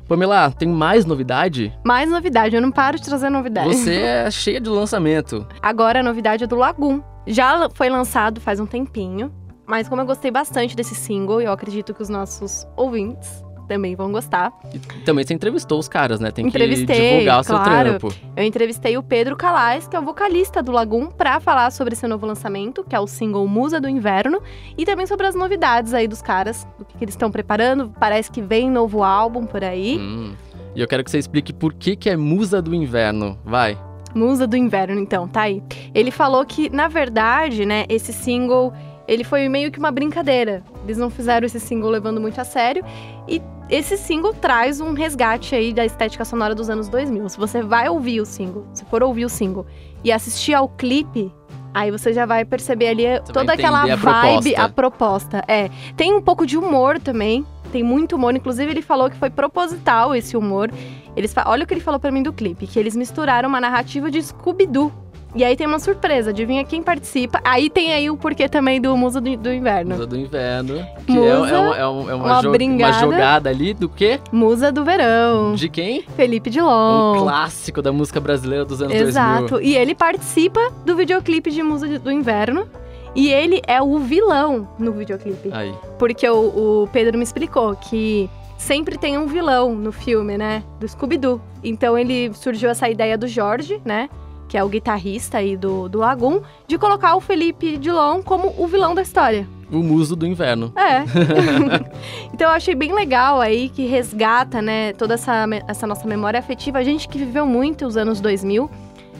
Pamela, 0.07 0.51
tem 0.51 0.67
mais 0.67 1.05
novidade? 1.05 1.71
Mais 1.85 2.09
novidade, 2.09 2.55
eu 2.55 2.61
não 2.61 2.71
paro 2.71 2.97
de 2.97 3.05
trazer 3.05 3.29
novidade. 3.29 3.67
Você 3.67 3.97
é 3.97 4.31
cheia 4.31 4.59
de 4.59 4.67
lançamento. 4.67 5.47
Agora 5.61 5.99
a 5.99 6.03
novidade 6.03 6.43
é 6.43 6.47
do 6.47 6.55
Lagoon. 6.55 6.99
Já 7.27 7.69
foi 7.71 7.87
lançado 7.87 8.41
faz 8.41 8.59
um 8.59 8.65
tempinho, 8.65 9.31
mas 9.67 9.87
como 9.87 10.01
eu 10.01 10.05
gostei 10.07 10.31
bastante 10.31 10.75
desse 10.75 10.95
single, 10.95 11.39
eu 11.39 11.51
acredito 11.51 11.93
que 11.93 12.01
os 12.01 12.09
nossos 12.09 12.65
ouvintes 12.75 13.43
também 13.71 13.95
vão 13.95 14.11
gostar. 14.11 14.51
E 14.73 14.79
também 15.05 15.25
você 15.25 15.33
entrevistou 15.33 15.79
os 15.79 15.87
caras, 15.87 16.19
né? 16.19 16.29
Tem 16.29 16.43
que 16.43 16.49
Entrevistei, 16.49 17.11
divulgar 17.11 17.39
o 17.39 17.43
seu 17.43 17.55
claro. 17.55 17.97
trampo. 17.97 18.13
Eu 18.35 18.43
entrevistei 18.43 18.97
o 18.97 19.03
Pedro 19.03 19.37
Calais, 19.37 19.87
que 19.87 19.95
é 19.95 19.99
o 19.99 20.01
vocalista 20.01 20.61
do 20.61 20.73
Lagoon, 20.73 21.07
pra 21.07 21.39
falar 21.39 21.71
sobre 21.71 21.93
esse 21.93 22.05
novo 22.05 22.25
lançamento, 22.25 22.83
que 22.83 22.93
é 22.93 22.99
o 22.99 23.07
single 23.07 23.47
Musa 23.47 23.79
do 23.79 23.87
Inverno, 23.87 24.41
e 24.77 24.83
também 24.83 25.07
sobre 25.07 25.25
as 25.25 25.35
novidades 25.35 25.93
aí 25.93 26.05
dos 26.05 26.21
caras, 26.21 26.67
do 26.77 26.83
que, 26.83 26.97
que 26.97 27.03
eles 27.05 27.13
estão 27.13 27.31
preparando. 27.31 27.93
Parece 27.97 28.29
que 28.29 28.41
vem 28.41 28.69
novo 28.69 29.03
álbum 29.03 29.45
por 29.45 29.63
aí. 29.63 29.97
Hum. 29.97 30.33
E 30.75 30.81
eu 30.81 30.87
quero 30.87 31.01
que 31.01 31.09
você 31.09 31.17
explique 31.17 31.53
por 31.53 31.73
que, 31.73 31.95
que 31.95 32.09
é 32.09 32.17
Musa 32.17 32.61
do 32.61 32.75
Inverno. 32.75 33.39
Vai. 33.45 33.77
Musa 34.13 34.45
do 34.45 34.57
Inverno, 34.57 34.99
então, 34.99 35.29
tá 35.29 35.43
aí. 35.43 35.63
Ele 35.95 36.11
falou 36.11 36.45
que, 36.45 36.69
na 36.69 36.89
verdade, 36.89 37.65
né, 37.65 37.85
esse 37.87 38.11
single, 38.11 38.73
ele 39.07 39.23
foi 39.23 39.47
meio 39.49 39.71
que 39.71 39.79
uma 39.79 39.91
brincadeira. 39.91 40.63
Eles 40.83 40.97
não 40.97 41.09
fizeram 41.09 41.45
esse 41.45 41.59
single 41.59 41.89
levando 41.89 42.19
muito 42.19 42.39
a 42.39 42.43
sério. 42.43 42.83
E 43.27 43.41
esse 43.69 43.97
single 43.97 44.33
traz 44.33 44.81
um 44.81 44.93
resgate 44.93 45.55
aí 45.55 45.73
da 45.73 45.85
estética 45.85 46.25
sonora 46.25 46.53
dos 46.53 46.69
anos 46.69 46.89
2000. 46.89 47.29
Se 47.29 47.37
você 47.37 47.61
vai 47.61 47.89
ouvir 47.89 48.21
o 48.21 48.25
single, 48.25 48.65
se 48.73 48.83
for 48.85 49.01
ouvir 49.03 49.25
o 49.25 49.29
single 49.29 49.65
e 50.03 50.11
assistir 50.11 50.53
ao 50.53 50.67
clipe, 50.67 51.33
aí 51.73 51.89
você 51.89 52.13
já 52.13 52.25
vai 52.25 52.43
perceber 52.43 52.89
ali 52.89 53.03
toda 53.25 53.45
vai 53.45 53.55
aquela 53.55 53.83
a 53.83 53.95
vibe, 53.95 54.01
proposta. 54.01 54.61
a 54.61 54.69
proposta. 54.69 55.43
É, 55.47 55.69
tem 55.95 56.13
um 56.13 56.21
pouco 56.21 56.45
de 56.45 56.57
humor 56.57 56.99
também. 56.99 57.45
Tem 57.71 57.81
muito 57.81 58.17
humor, 58.17 58.35
inclusive 58.35 58.69
ele 58.69 58.81
falou 58.81 59.09
que 59.09 59.15
foi 59.15 59.29
proposital 59.29 60.13
esse 60.13 60.35
humor. 60.35 60.69
Eles 61.15 61.33
Olha 61.45 61.63
o 61.63 61.67
que 61.67 61.73
ele 61.73 61.81
falou 61.81 61.99
pra 61.99 62.11
mim 62.11 62.21
do 62.21 62.33
clipe, 62.33 62.67
que 62.67 62.77
eles 62.77 62.95
misturaram 62.95 63.47
uma 63.47 63.61
narrativa 63.61 64.11
de 64.11 64.21
Scooby-Doo. 64.21 64.91
E 65.33 65.43
aí 65.45 65.55
tem 65.55 65.65
uma 65.65 65.79
surpresa, 65.79 66.31
adivinha 66.31 66.63
quem 66.65 66.83
participa. 66.83 67.39
Aí 67.43 67.69
tem 67.69 67.93
aí 67.93 68.09
o 68.09 68.17
porquê 68.17 68.49
também 68.49 68.81
do 68.81 68.95
Musa 68.97 69.21
do, 69.21 69.37
do 69.37 69.53
Inverno. 69.53 69.91
Musa 69.91 70.05
do 70.05 70.17
Inverno. 70.17 70.85
Que 71.05 71.13
Musa, 71.13 71.55
é, 71.55 71.57
é 71.57 71.59
um- 71.59 71.73
é 71.73 71.87
um- 71.89 72.09
é 72.09 72.15
uma, 72.15 72.25
uma 72.25 72.41
jo- 72.41 72.49
uma 72.51 72.91
jogada 72.93 73.49
ali 73.49 73.73
do 73.73 73.87
quê? 73.87 74.19
Musa 74.31 74.71
do 74.71 74.83
Verão. 74.83 75.53
De 75.55 75.69
quem? 75.69 76.03
Felipe 76.17 76.49
Um 76.49 76.53
Dilon. 76.53 77.19
clássico 77.23 77.81
da 77.81 77.91
música 77.93 78.19
brasileira 78.19 78.65
dos 78.65 78.81
anos 78.81 78.93
Exato. 78.93 79.47
2000. 79.51 79.61
E 79.71 79.75
ele 79.77 79.95
participa 79.95 80.59
do 80.85 80.95
videoclipe 80.95 81.49
de 81.49 81.63
Musa 81.63 81.87
do 81.99 82.11
Inverno. 82.11 82.67
E 83.15 83.29
ele 83.29 83.61
é 83.67 83.81
o 83.81 83.97
vilão 83.99 84.69
no 84.79 84.91
videoclipe. 84.93 85.49
Aí. 85.51 85.73
Porque 85.99 86.29
o, 86.29 86.83
o 86.83 86.89
Pedro 86.93 87.17
me 87.17 87.23
explicou 87.23 87.75
que 87.75 88.29
sempre 88.57 88.97
tem 88.97 89.17
um 89.17 89.27
vilão 89.27 89.75
no 89.75 89.91
filme, 89.91 90.37
né? 90.37 90.63
Do 90.79 90.87
Scooby-Doo. 90.87 91.41
Então 91.63 91.97
ele 91.97 92.31
surgiu 92.33 92.69
essa 92.69 92.89
ideia 92.89 93.17
do 93.17 93.27
Jorge, 93.27 93.81
né? 93.83 94.09
Que 94.51 94.57
é 94.57 94.63
o 94.65 94.67
guitarrista 94.67 95.37
aí 95.37 95.55
do, 95.55 95.87
do 95.87 95.99
Lagoon, 95.99 96.41
de 96.67 96.77
colocar 96.77 97.15
o 97.15 97.21
Felipe 97.21 97.77
Dilon 97.77 98.21
como 98.21 98.53
o 98.57 98.67
vilão 98.67 98.93
da 98.93 99.01
história. 99.01 99.47
O 99.71 99.77
Muso 99.77 100.13
do 100.13 100.27
Inverno. 100.27 100.73
É. 100.75 101.05
então 102.33 102.49
eu 102.49 102.53
achei 102.53 102.75
bem 102.75 102.93
legal 102.93 103.39
aí 103.39 103.69
que 103.69 103.85
resgata, 103.85 104.61
né, 104.61 104.91
toda 104.91 105.13
essa, 105.13 105.45
essa 105.69 105.87
nossa 105.87 106.05
memória 106.05 106.37
afetiva. 106.37 106.79
A 106.79 106.83
gente 106.83 107.07
que 107.07 107.17
viveu 107.17 107.45
muito 107.45 107.85
os 107.85 107.95
anos 107.95 108.19
2000. 108.19 108.69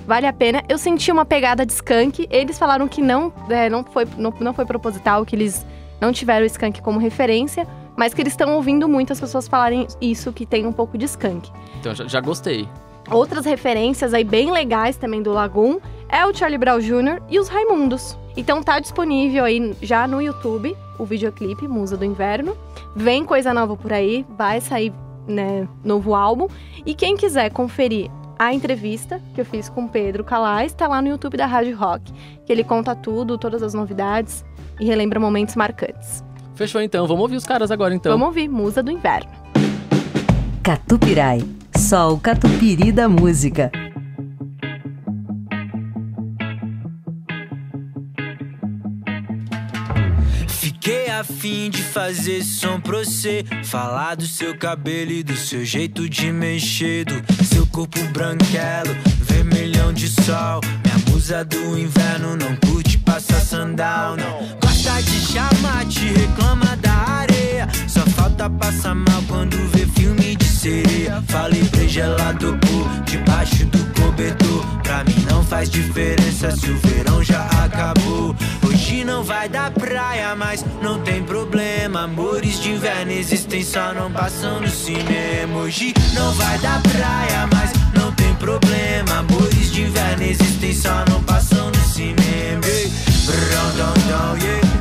Vale 0.06 0.28
a 0.28 0.34
pena. 0.34 0.62
Eu 0.68 0.78
senti 0.78 1.10
uma 1.14 1.24
pegada 1.24 1.66
de 1.66 1.72
skunk. 1.72 2.28
Eles 2.30 2.60
falaram 2.60 2.86
que 2.90 3.02
não, 3.02 3.32
é, 3.50 3.70
não, 3.70 3.86
foi, 3.86 4.06
não, 4.18 4.34
não 4.38 4.54
foi 4.54 4.66
proposital, 4.66 5.26
que 5.26 5.34
eles 5.34 5.66
não 6.02 6.12
tiveram 6.12 6.44
o 6.44 6.48
skunk 6.48 6.82
como 6.82 7.00
referência, 7.00 7.66
mas 7.96 8.14
que 8.14 8.22
eles 8.22 8.34
estão 8.34 8.54
ouvindo 8.56 8.86
muitas 8.86 9.18
pessoas 9.18 9.48
falarem 9.48 9.88
isso, 10.02 10.34
que 10.34 10.46
tem 10.46 10.68
um 10.68 10.74
pouco 10.74 10.98
de 10.98 11.06
skunk. 11.06 11.50
Então 11.80 11.96
já, 11.96 12.06
já 12.06 12.20
gostei. 12.20 12.68
Outras 13.10 13.46
referências 13.46 14.14
aí 14.14 14.24
bem 14.24 14.52
legais 14.52 14.98
também 14.98 15.22
do 15.22 15.32
Lagoon 15.32 15.80
é 16.08 16.26
o 16.26 16.34
Charlie 16.34 16.58
Brown 16.58 16.80
Jr. 16.80 17.22
e 17.30 17.40
os 17.40 17.48
Raimundos. 17.48 18.18
Então 18.38 18.62
tá 18.62 18.80
disponível 18.80 19.44
aí 19.44 19.76
já 19.82 20.08
no 20.08 20.22
YouTube 20.22 20.76
o 20.98 21.06
videoclipe 21.06 21.68
Musa 21.68 21.98
do 21.98 22.06
Inverno. 22.06 22.56
Vem 22.96 23.26
coisa 23.26 23.54
nova 23.54 23.76
por 23.76 23.92
aí, 23.92 24.26
vai 24.38 24.62
sair 24.62 24.94
né, 25.28 25.68
novo 25.84 26.14
álbum. 26.14 26.48
E 26.86 26.94
quem 26.94 27.18
quiser 27.18 27.52
conferir 27.52 28.10
a 28.38 28.54
entrevista 28.54 29.22
que 29.36 29.42
eu 29.42 29.46
fiz 29.46 29.70
com 29.70 29.86
o 29.86 29.90
Pedro 29.90 30.24
Calais, 30.24 30.74
tá 30.74 30.88
lá 30.88 31.02
no 31.02 31.10
YouTube 31.10 31.38
da 31.38 31.46
Rádio 31.46 31.78
Rock, 31.78 32.12
que 32.46 32.52
ele 32.52 32.64
conta 32.64 32.96
tudo, 32.96 33.38
todas 33.38 33.62
as 33.62 33.74
novidades 33.74 34.44
e 34.80 34.86
relembra 34.86 35.20
momentos 35.20 35.56
marcantes. 35.56 36.24
Fechou 36.56 36.82
então. 36.82 37.06
Vamos 37.08 37.22
ouvir 37.22 37.36
os 37.36 37.46
caras 37.46 37.72
agora 37.72 37.94
então. 37.94 38.12
Vamos 38.12 38.28
ouvir 38.28 38.48
Musa 38.48 38.82
do 38.82 38.92
Inverno. 38.92 39.30
Catupirai, 40.64 41.42
só 41.78 42.14
o 42.14 42.20
catupiry 42.20 42.92
da 42.92 43.08
música. 43.08 43.72
Fiquei 50.48 51.10
afim 51.12 51.70
de 51.70 51.82
fazer 51.84 52.44
som 52.44 52.80
pra 52.80 52.98
você. 52.98 53.46
Falar 53.64 54.16
do 54.16 54.26
seu 54.26 54.58
cabelo 54.58 55.12
e 55.12 55.24
do 55.24 55.36
seu 55.36 55.64
jeito 55.64 56.10
de 56.10 56.32
mexer. 56.32 57.06
Do 57.06 57.46
seu 57.46 57.68
corpo 57.68 58.00
branquelo, 58.12 58.96
vermelhão 59.20 59.94
de 59.94 60.08
sol. 60.08 60.62
Minha 60.84 60.98
musa 61.10 61.46
do 61.46 61.78
inverno 61.78 62.36
não 62.36 62.56
curte 62.56 62.98
passar 62.98 63.40
sandal, 63.42 64.16
não. 64.18 64.40
Gosta 64.60 65.02
de 65.04 65.20
chamar, 65.20 65.86
te 65.86 66.06
reclama 66.06 66.76
da 66.78 66.94
areia. 66.94 67.68
Só 67.88 68.02
falta 68.02 68.50
passar 68.50 68.96
mal 68.96 69.22
quando 69.28 69.56
vê 69.70 69.86
filme 69.86 70.36
de 70.36 70.46
sereia. 70.46 71.01
Falei 71.28 71.64
pra 71.66 71.84
gelado 71.88 72.58
por 72.60 73.04
debaixo 73.06 73.66
do 73.66 74.02
cobertor. 74.02 74.66
Pra 74.84 75.04
mim 75.04 75.26
não 75.30 75.44
faz 75.44 75.70
diferença 75.70 76.52
se 76.52 76.70
o 76.70 76.78
verão 76.80 77.24
já 77.24 77.46
acabou. 77.64 78.36
Hoje 78.68 79.04
não 79.04 79.24
vai 79.24 79.48
dar 79.48 79.72
praia, 79.72 80.36
mas 80.36 80.66
não 80.82 81.00
tem 81.02 81.24
problema. 81.24 82.04
Amores 82.04 82.60
de 82.62 82.72
inverno 82.72 83.12
existem, 83.12 83.64
só 83.64 83.94
não 83.94 84.12
passam 84.12 84.62
no 84.62 84.70
cinema. 84.70 85.60
Hoje 85.60 85.94
não 86.14 86.32
vai 86.34 86.58
dar 86.60 86.82
praia, 86.82 87.48
mas 87.54 87.72
não 87.94 88.12
tem 88.14 88.34
problema. 88.36 89.20
Amores 89.20 89.72
de 89.72 89.84
inverno 89.84 90.24
existem, 90.24 90.74
só 90.74 91.04
não 91.10 91.24
passam 91.24 91.68
no 91.70 91.84
cinema. 91.84 92.22
Dão, 94.12 94.38
yeah. 94.38 94.81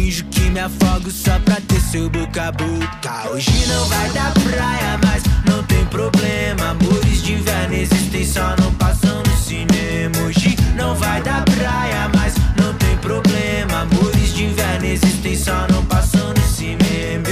Finjo 0.00 0.24
que 0.30 0.48
me 0.48 0.60
afogo 0.60 1.10
só 1.10 1.38
pra 1.40 1.56
ter 1.56 1.78
seu 1.78 2.08
boca 2.08 2.48
a 2.48 2.52
boca. 2.52 3.30
Hoje 3.30 3.66
não 3.66 3.84
vai 3.84 4.08
dar 4.12 4.32
praia, 4.32 4.98
mas 5.04 5.22
não 5.44 5.62
tem 5.64 5.84
problema. 5.86 6.70
Amores 6.70 7.22
de 7.22 7.34
inverno 7.34 7.74
existem, 7.74 8.24
só 8.24 8.56
não 8.58 8.72
passam 8.76 9.22
no 9.22 9.36
cinema. 9.36 10.16
Hoje 10.24 10.56
não 10.74 10.94
vai 10.94 11.20
dar 11.22 11.44
praia, 11.44 12.10
mas 12.16 12.34
não 12.56 12.72
tem 12.78 12.96
problema. 12.96 13.82
Amores 13.82 14.34
de 14.34 14.44
inverno 14.44 14.86
existem, 14.86 15.36
só 15.36 15.66
não 15.70 15.84
passam 15.84 16.32
no 16.32 16.48
cinema. 16.48 17.28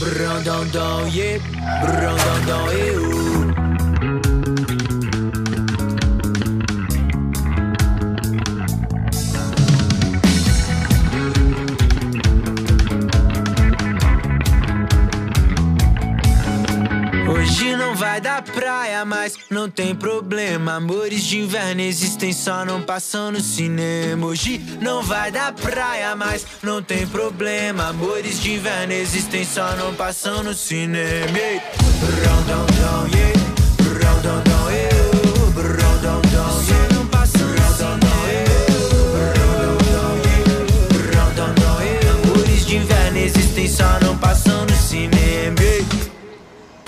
Brão, 0.00 0.42
dão, 0.42 0.66
dão, 0.66 1.06
yeah. 1.06 1.40
Hoje 17.60 17.76
não 17.76 17.94
vai 17.94 18.22
dar 18.22 18.40
praia, 18.40 19.04
mas 19.04 19.36
não 19.50 19.68
tem 19.68 19.94
problema. 19.94 20.76
Amores 20.76 21.24
de 21.24 21.40
inverno 21.40 21.82
existem, 21.82 22.32
só 22.32 22.64
não 22.64 22.80
passam 22.80 23.30
no 23.30 23.40
cinema. 23.42 24.28
Hoje 24.28 24.58
não 24.80 25.02
vai 25.02 25.30
dar 25.30 25.52
praia, 25.52 26.16
mas 26.16 26.46
não 26.62 26.82
tem 26.82 27.06
problema. 27.06 27.88
Amores 27.88 28.40
de 28.40 28.54
inverno 28.54 28.94
existem, 28.94 29.44
só 29.44 29.76
não 29.76 29.94
passam 29.94 30.42
no 30.42 30.54
cinema. 30.54 31.36
Yeah. 31.36 33.39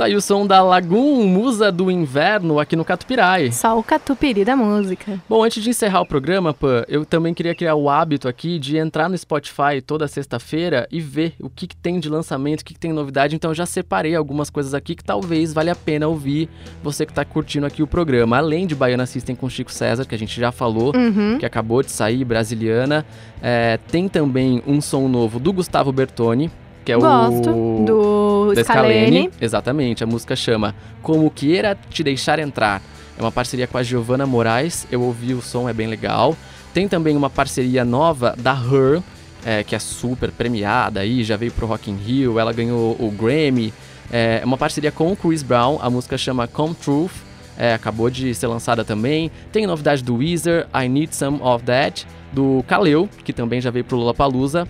Tá 0.02 0.06
aí 0.06 0.16
o 0.16 0.20
som 0.20 0.44
da 0.44 0.60
Lagoon, 0.64 1.28
musa 1.28 1.70
do 1.70 1.88
inverno, 1.88 2.58
aqui 2.58 2.74
no 2.74 2.84
Catupirai. 2.84 3.52
Só 3.52 3.78
o 3.78 3.84
catupiry 3.84 4.44
da 4.44 4.56
música. 4.56 5.20
Bom, 5.28 5.44
antes 5.44 5.62
de 5.62 5.70
encerrar 5.70 6.00
o 6.00 6.06
programa, 6.06 6.52
Pan, 6.52 6.82
eu 6.88 7.04
também 7.04 7.32
queria 7.32 7.54
criar 7.54 7.76
o 7.76 7.88
hábito 7.88 8.26
aqui 8.26 8.58
de 8.58 8.76
entrar 8.76 9.08
no 9.08 9.16
Spotify 9.16 9.80
toda 9.86 10.08
sexta-feira 10.08 10.88
e 10.90 10.98
ver 11.00 11.34
o 11.38 11.48
que, 11.48 11.68
que 11.68 11.76
tem 11.76 12.00
de 12.00 12.08
lançamento, 12.08 12.62
o 12.62 12.64
que, 12.64 12.74
que 12.74 12.80
tem 12.80 12.92
novidade. 12.92 13.36
Então 13.36 13.52
eu 13.52 13.54
já 13.54 13.64
separei 13.64 14.16
algumas 14.16 14.50
coisas 14.50 14.74
aqui 14.74 14.96
que 14.96 15.04
talvez 15.04 15.52
valha 15.52 15.70
a 15.70 15.76
pena 15.76 16.08
ouvir 16.08 16.48
você 16.82 17.06
que 17.06 17.12
tá 17.12 17.24
curtindo 17.24 17.64
aqui 17.64 17.80
o 17.80 17.86
programa. 17.86 18.38
Além 18.38 18.66
de 18.66 18.74
Baiana 18.74 19.06
System 19.06 19.36
com 19.36 19.48
Chico 19.48 19.70
César, 19.70 20.04
que 20.04 20.16
a 20.16 20.18
gente 20.18 20.34
já 20.40 20.50
falou, 20.50 20.92
Uhum. 20.96 21.38
que 21.38 21.46
acabou 21.46 21.80
de 21.80 21.92
sair, 21.92 22.24
brasiliana. 22.24 23.06
É, 23.40 23.78
tem 23.88 24.08
também 24.08 24.64
um 24.66 24.80
som 24.80 25.06
novo 25.06 25.38
do 25.38 25.52
Gustavo 25.52 25.92
Bertoni, 25.92 26.50
que 26.84 26.92
é 26.92 26.96
Gosto 26.96 27.50
o. 27.50 27.84
do 27.84 28.54
da 28.54 28.64
Scalene. 28.64 29.30
Exatamente, 29.40 30.02
a 30.02 30.06
música 30.06 30.34
chama 30.36 30.74
Como 31.00 31.30
Queira 31.30 31.76
Te 31.90 32.02
Deixar 32.02 32.38
Entrar. 32.38 32.82
É 33.18 33.22
uma 33.22 33.32
parceria 33.32 33.66
com 33.66 33.78
a 33.78 33.82
Giovanna 33.82 34.26
Moraes, 34.26 34.86
eu 34.90 35.02
ouvi 35.02 35.34
o 35.34 35.42
som, 35.42 35.68
é 35.68 35.72
bem 35.72 35.86
legal. 35.86 36.36
Tem 36.72 36.88
também 36.88 37.16
uma 37.16 37.28
parceria 37.28 37.84
nova 37.84 38.34
da 38.38 38.52
Her, 38.52 39.02
é, 39.44 39.62
que 39.62 39.74
é 39.74 39.78
super 39.78 40.30
premiada 40.30 41.00
aí, 41.00 41.22
já 41.22 41.36
veio 41.36 41.52
pro 41.52 41.66
Rock 41.66 41.90
in 41.90 41.96
Rio, 41.96 42.38
ela 42.38 42.52
ganhou 42.52 42.96
o 42.98 43.10
Grammy. 43.10 43.72
É 44.10 44.42
uma 44.44 44.56
parceria 44.58 44.90
com 44.90 45.12
o 45.12 45.16
Chris 45.16 45.42
Brown, 45.42 45.78
a 45.80 45.88
música 45.88 46.18
chama 46.18 46.46
Come 46.46 46.74
Truth, 46.74 47.12
é, 47.56 47.74
acabou 47.74 48.10
de 48.10 48.34
ser 48.34 48.46
lançada 48.46 48.84
também. 48.84 49.30
Tem 49.50 49.66
novidade 49.66 50.02
do 50.02 50.16
Weezer, 50.16 50.66
I 50.74 50.88
Need 50.88 51.14
Some 51.14 51.38
of 51.42 51.64
That, 51.64 52.06
do 52.32 52.64
Kaleo, 52.66 53.08
que 53.24 53.32
também 53.32 53.60
já 53.60 53.70
veio 53.70 53.84
pro 53.84 53.96
Lollapalooza. 53.96 54.66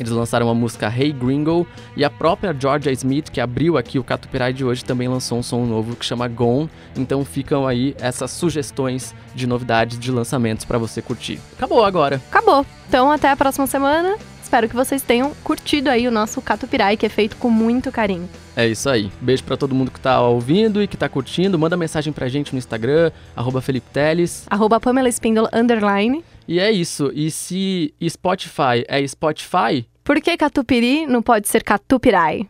Eles 0.00 0.12
lançaram 0.12 0.48
a 0.48 0.54
música 0.54 0.88
Hey 0.88 1.12
Gringo 1.12 1.66
e 1.94 2.02
a 2.02 2.08
própria 2.08 2.56
Georgia 2.58 2.90
Smith, 2.90 3.28
que 3.28 3.38
abriu 3.38 3.76
aqui 3.76 3.98
o 3.98 4.02
Catupirai 4.02 4.50
de 4.50 4.64
hoje, 4.64 4.82
também 4.82 5.06
lançou 5.06 5.38
um 5.38 5.42
som 5.42 5.66
novo 5.66 5.94
que 5.94 6.06
chama 6.06 6.26
Gone. 6.26 6.70
Então 6.96 7.22
ficam 7.22 7.66
aí 7.66 7.94
essas 8.00 8.30
sugestões 8.30 9.14
de 9.34 9.46
novidades 9.46 9.98
de 9.98 10.10
lançamentos 10.10 10.64
pra 10.64 10.78
você 10.78 11.02
curtir. 11.02 11.38
Acabou 11.54 11.84
agora. 11.84 12.16
Acabou. 12.30 12.64
Então, 12.88 13.12
até 13.12 13.28
a 13.28 13.36
próxima 13.36 13.66
semana. 13.66 14.16
Espero 14.42 14.68
que 14.68 14.74
vocês 14.74 15.02
tenham 15.02 15.32
curtido 15.44 15.88
aí 15.88 16.08
o 16.08 16.10
nosso 16.10 16.42
Catupirai, 16.42 16.96
que 16.96 17.06
é 17.06 17.08
feito 17.08 17.36
com 17.36 17.50
muito 17.50 17.92
carinho. 17.92 18.28
É 18.56 18.66
isso 18.66 18.88
aí. 18.88 19.12
Beijo 19.20 19.44
pra 19.44 19.56
todo 19.56 19.74
mundo 19.74 19.92
que 19.92 20.00
tá 20.00 20.20
ouvindo 20.22 20.82
e 20.82 20.88
que 20.88 20.96
tá 20.96 21.08
curtindo. 21.08 21.58
Manda 21.58 21.76
mensagem 21.76 22.12
pra 22.12 22.26
gente 22.26 22.52
no 22.52 22.58
Instagram, 22.58 23.12
arroba 23.36 23.60
Felipe 23.60 23.88
Teles. 23.92 24.46
Arroba 24.50 24.80
Pamela 24.80 25.08
Spindle, 25.08 25.46
underline. 25.52 26.24
E 26.48 26.58
é 26.58 26.68
isso. 26.68 27.12
E 27.14 27.30
se 27.30 27.94
Spotify 28.08 28.84
é 28.88 29.06
Spotify, 29.06 29.86
Por 30.04 30.20
que 30.20 30.36
Catupiri 30.36 31.06
não 31.06 31.22
pode 31.22 31.48
ser 31.48 31.62
Catupirai? 31.62 32.48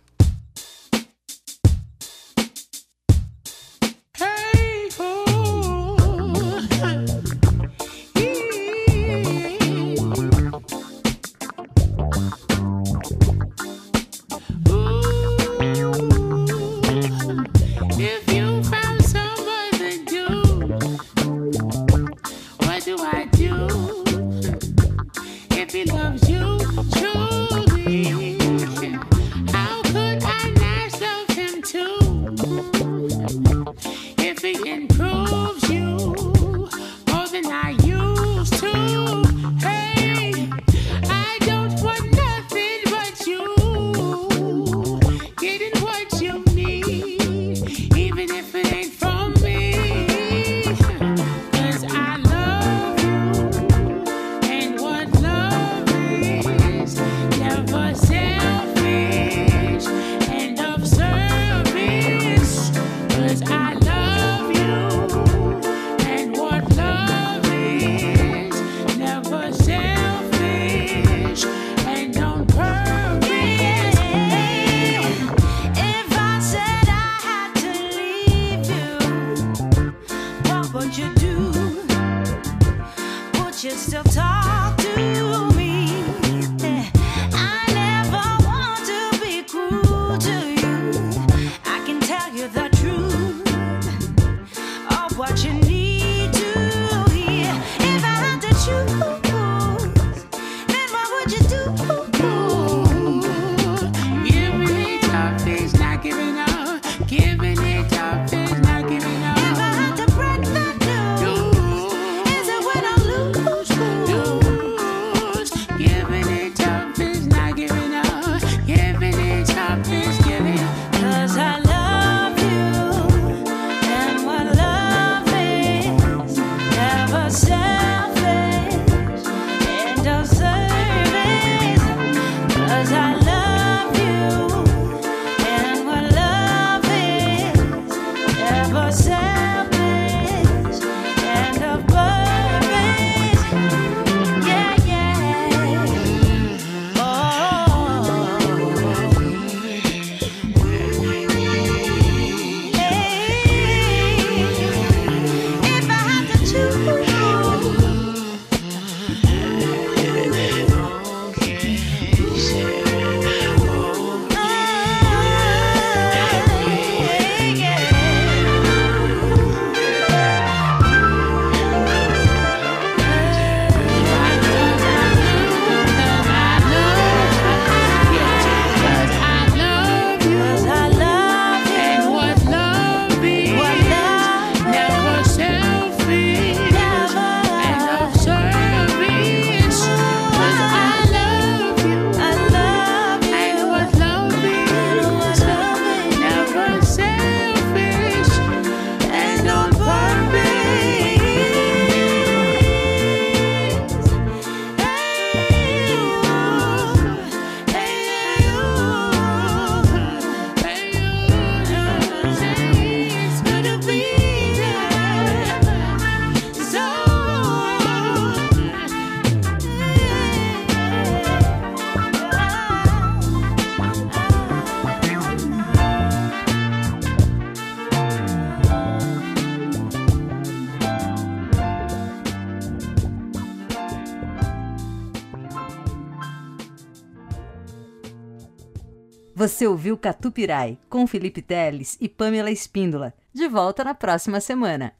Ouviu 239.81 239.97
Catupirai 239.97 240.79
com 240.91 241.07
Felipe 241.07 241.41
Teles 241.41 241.97
e 242.03 242.07
Pamela 242.07 242.51
Espíndola. 242.51 243.15
De 243.33 243.49
volta 243.49 243.83
na 243.83 243.95
próxima 243.95 244.39
semana. 244.39 244.93